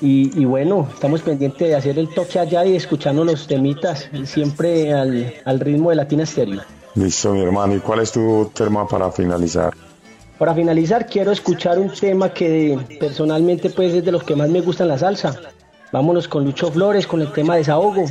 Y, 0.00 0.40
y 0.40 0.44
bueno, 0.44 0.88
estamos 0.92 1.20
pendientes 1.20 1.68
de 1.68 1.74
hacer 1.74 1.98
el 1.98 2.08
toque 2.08 2.38
allá 2.38 2.64
y 2.64 2.76
escuchando 2.76 3.24
los 3.24 3.46
temitas, 3.46 4.08
siempre 4.24 4.94
al, 4.94 5.34
al 5.44 5.60
ritmo 5.60 5.90
de 5.90 5.96
Latina 5.96 6.24
Stereo. 6.24 6.62
Listo, 6.94 7.32
mi 7.32 7.42
hermano. 7.42 7.74
¿Y 7.74 7.80
cuál 7.80 8.00
es 8.00 8.10
tu 8.12 8.50
tema 8.54 8.88
para 8.88 9.10
finalizar? 9.12 9.74
Para 10.38 10.54
finalizar, 10.54 11.06
quiero 11.06 11.32
escuchar 11.32 11.78
un 11.78 11.90
tema 11.90 12.30
que 12.30 12.78
personalmente 12.98 13.68
pues 13.68 13.92
es 13.92 14.04
de 14.04 14.10
los 14.10 14.22
que 14.24 14.34
más 14.34 14.48
me 14.48 14.62
gustan 14.62 14.88
la 14.88 14.96
salsa. 14.96 15.38
Vámonos 15.92 16.28
con 16.28 16.44
Lucho 16.44 16.72
Flores, 16.72 17.06
con 17.06 17.20
el 17.20 17.30
tema 17.32 17.56
Desahogo. 17.56 18.06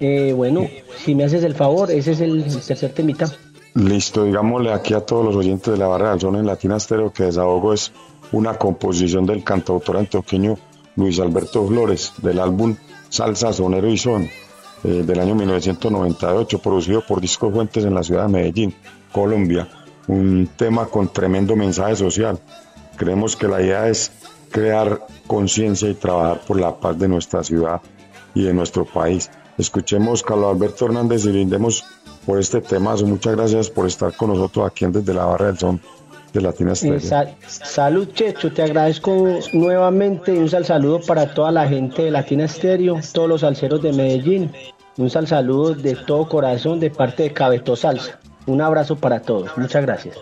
Eh, 0.00 0.34
bueno, 0.36 0.66
si 0.98 1.14
me 1.14 1.24
haces 1.24 1.42
el 1.44 1.54
favor, 1.54 1.90
ese 1.90 2.12
es 2.12 2.20
el 2.20 2.44
tercer 2.66 2.92
temita. 2.92 3.26
Listo, 3.74 4.24
digámosle 4.24 4.72
aquí 4.72 4.92
a 4.92 5.00
todos 5.00 5.24
los 5.24 5.36
oyentes 5.36 5.72
de 5.72 5.78
la 5.78 5.86
barra 5.86 6.10
del 6.10 6.20
son 6.20 6.36
en 6.36 6.44
Latina 6.44 6.76
Estéreo 6.76 7.12
que 7.12 7.24
Desahogo 7.24 7.72
es 7.72 7.92
una 8.32 8.54
composición 8.54 9.24
del 9.24 9.42
cantautor 9.42 9.96
antioqueño 9.96 10.58
Luis 11.00 11.18
Alberto 11.18 11.66
Flores 11.66 12.12
del 12.18 12.38
álbum 12.38 12.76
Salsa, 13.08 13.52
Sonero 13.52 13.88
y 13.88 13.96
Son 13.96 14.28
eh, 14.84 15.02
del 15.04 15.18
año 15.18 15.34
1998, 15.34 16.58
producido 16.58 17.02
por 17.06 17.20
Disco 17.20 17.50
Fuentes 17.50 17.84
en 17.84 17.94
la 17.94 18.02
ciudad 18.02 18.26
de 18.26 18.32
Medellín, 18.32 18.74
Colombia. 19.10 19.66
Un 20.06 20.48
tema 20.56 20.86
con 20.86 21.08
tremendo 21.08 21.56
mensaje 21.56 21.96
social. 21.96 22.38
Creemos 22.96 23.34
que 23.34 23.48
la 23.48 23.62
idea 23.62 23.88
es 23.88 24.12
crear 24.50 25.06
conciencia 25.26 25.88
y 25.88 25.94
trabajar 25.94 26.40
por 26.46 26.60
la 26.60 26.78
paz 26.78 26.98
de 26.98 27.08
nuestra 27.08 27.42
ciudad 27.42 27.80
y 28.34 28.42
de 28.44 28.52
nuestro 28.52 28.84
país. 28.84 29.30
Escuchemos 29.56 30.22
Carlos 30.22 30.54
Alberto 30.54 30.86
Hernández 30.86 31.24
y 31.24 31.30
brindemos 31.30 31.84
por 32.26 32.38
este 32.38 32.60
temazo. 32.60 33.06
Muchas 33.06 33.36
gracias 33.36 33.70
por 33.70 33.86
estar 33.86 34.14
con 34.14 34.30
nosotros 34.30 34.66
aquí 34.66 34.84
en 34.84 34.92
Desde 34.92 35.14
la 35.14 35.24
Barra 35.24 35.46
del 35.46 35.58
Son 35.58 35.80
de 36.32 36.40
Latina 36.40 36.72
Estéreo. 36.72 37.00
Sal- 37.00 37.34
salud, 37.46 38.08
Checho, 38.12 38.52
te 38.52 38.62
agradezco 38.62 39.26
nuevamente 39.52 40.34
y 40.34 40.38
un 40.38 40.48
sal 40.48 40.64
saludo 40.64 41.00
para 41.06 41.34
toda 41.34 41.50
la 41.50 41.66
gente 41.68 42.02
de 42.04 42.10
Latina 42.10 42.46
Stereo, 42.46 43.00
todos 43.12 43.28
los 43.28 43.40
salseros 43.42 43.82
de 43.82 43.92
Medellín. 43.92 44.50
Un 44.96 45.08
sal 45.10 45.26
saludo 45.26 45.74
de 45.74 45.94
todo 45.94 46.28
corazón 46.28 46.78
de 46.80 46.90
parte 46.90 47.22
de 47.24 47.32
Cabeto 47.32 47.74
Salsa. 47.76 48.18
Un 48.46 48.60
abrazo 48.60 48.96
para 48.96 49.20
todos. 49.20 49.50
Muchas 49.56 49.82
gracias. 49.82 50.16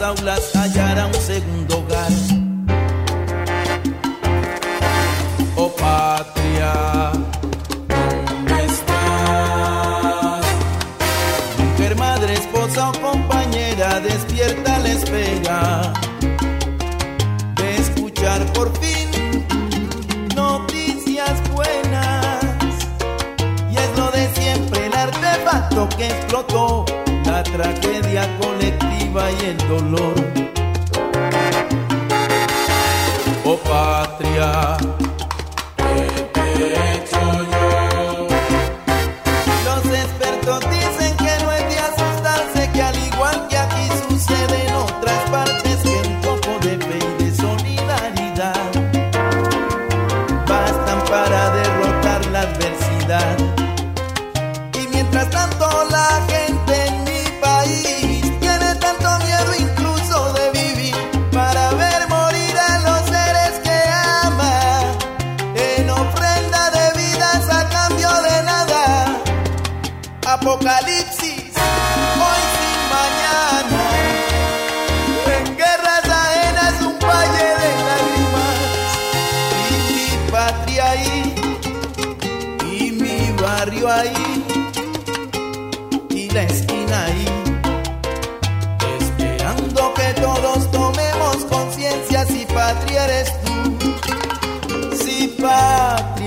Las 0.00 0.02
aulas 0.02 0.57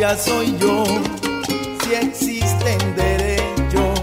vida 0.02 0.18
soy 0.18 0.58
yo. 0.58 0.84
Si 1.84 1.94
existen 1.94 2.80
derechos, 2.96 4.02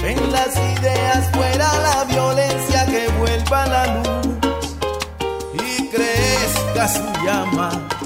que 0.00 0.14
las 0.32 0.56
ideas 0.56 1.30
fuera 1.32 1.68
la 1.88 2.04
violencia 2.04 2.86
que 2.86 3.08
vuelva 3.18 3.66
la 3.66 3.86
luz 3.96 4.28
y 5.52 5.88
crezca 5.88 6.88
su 6.88 7.26
llama. 7.26 7.97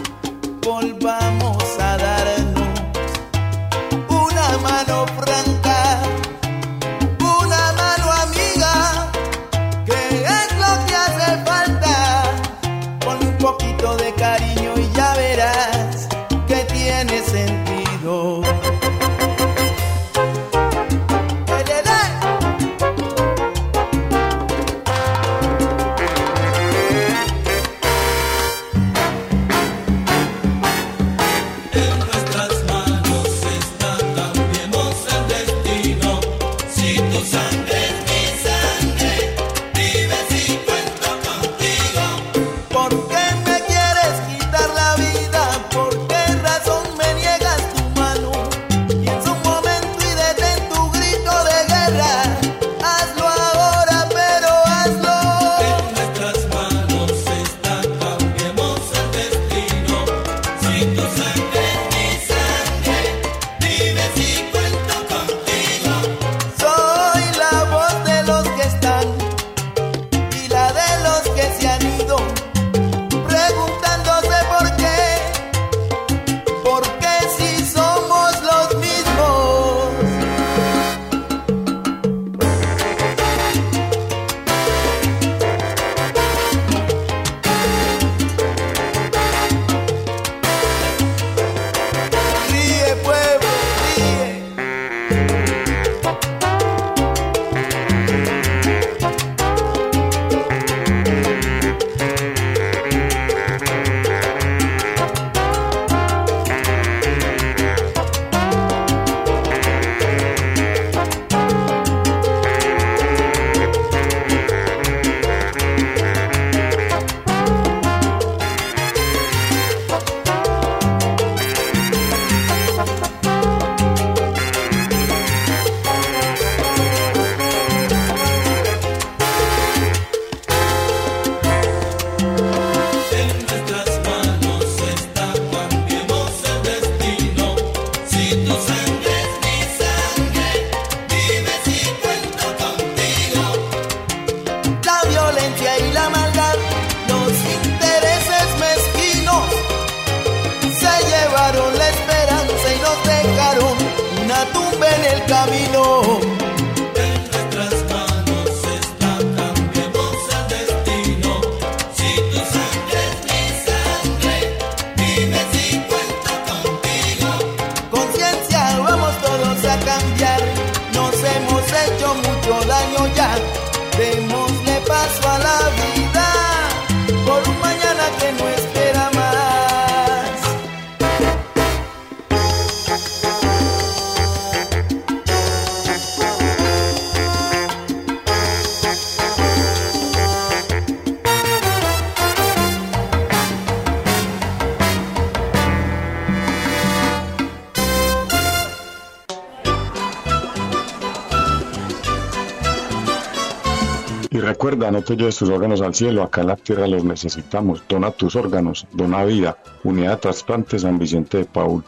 Recuerda, 204.62 204.92
no 204.92 205.02
te 205.02 205.16
lleves 205.16 205.38
tus 205.38 205.48
órganos 205.50 205.80
al 205.80 205.92
cielo, 205.92 206.22
acá 206.22 206.42
en 206.42 206.46
la 206.46 206.54
tierra 206.54 206.86
los 206.86 207.02
necesitamos. 207.02 207.82
Dona 207.88 208.12
tus 208.12 208.36
órganos, 208.36 208.86
dona 208.92 209.24
vida. 209.24 209.58
Unidad 209.82 210.12
de 210.12 210.16
Trasplante 210.18 210.78
San 210.78 211.00
Vicente 211.00 211.38
de 211.38 211.44
Paul. 211.46 211.82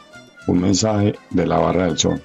Un 0.47 0.59
mensaje 0.59 1.15
de 1.29 1.47
la 1.47 1.57
Barra 1.57 1.85
del 1.85 1.97
Sol. 1.97 2.21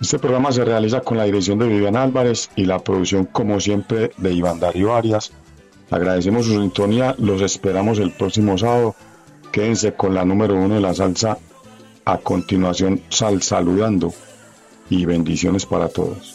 Este 0.00 0.18
programa 0.18 0.50
se 0.50 0.64
realiza 0.64 1.02
con 1.02 1.18
la 1.18 1.22
dirección 1.22 1.60
de 1.60 1.68
Viviana 1.68 2.02
Álvarez 2.02 2.50
y 2.56 2.64
la 2.64 2.80
producción, 2.80 3.26
como 3.26 3.60
siempre, 3.60 4.10
de 4.16 4.32
Iván 4.32 4.58
Darío 4.58 4.92
Arias. 4.92 5.30
Agradecemos 5.88 6.46
su 6.46 6.60
sintonía, 6.60 7.14
los 7.18 7.40
esperamos 7.40 8.00
el 8.00 8.10
próximo 8.10 8.58
sábado. 8.58 8.96
Quédense 9.52 9.94
con 9.94 10.14
la 10.14 10.24
número 10.24 10.56
uno 10.56 10.74
de 10.74 10.80
la 10.80 10.94
salsa. 10.94 11.38
A 12.04 12.18
continuación, 12.18 13.02
sal 13.08 13.40
saludando. 13.40 14.12
Y 14.90 15.04
bendiciones 15.04 15.64
para 15.64 15.88
todos. 15.88 16.34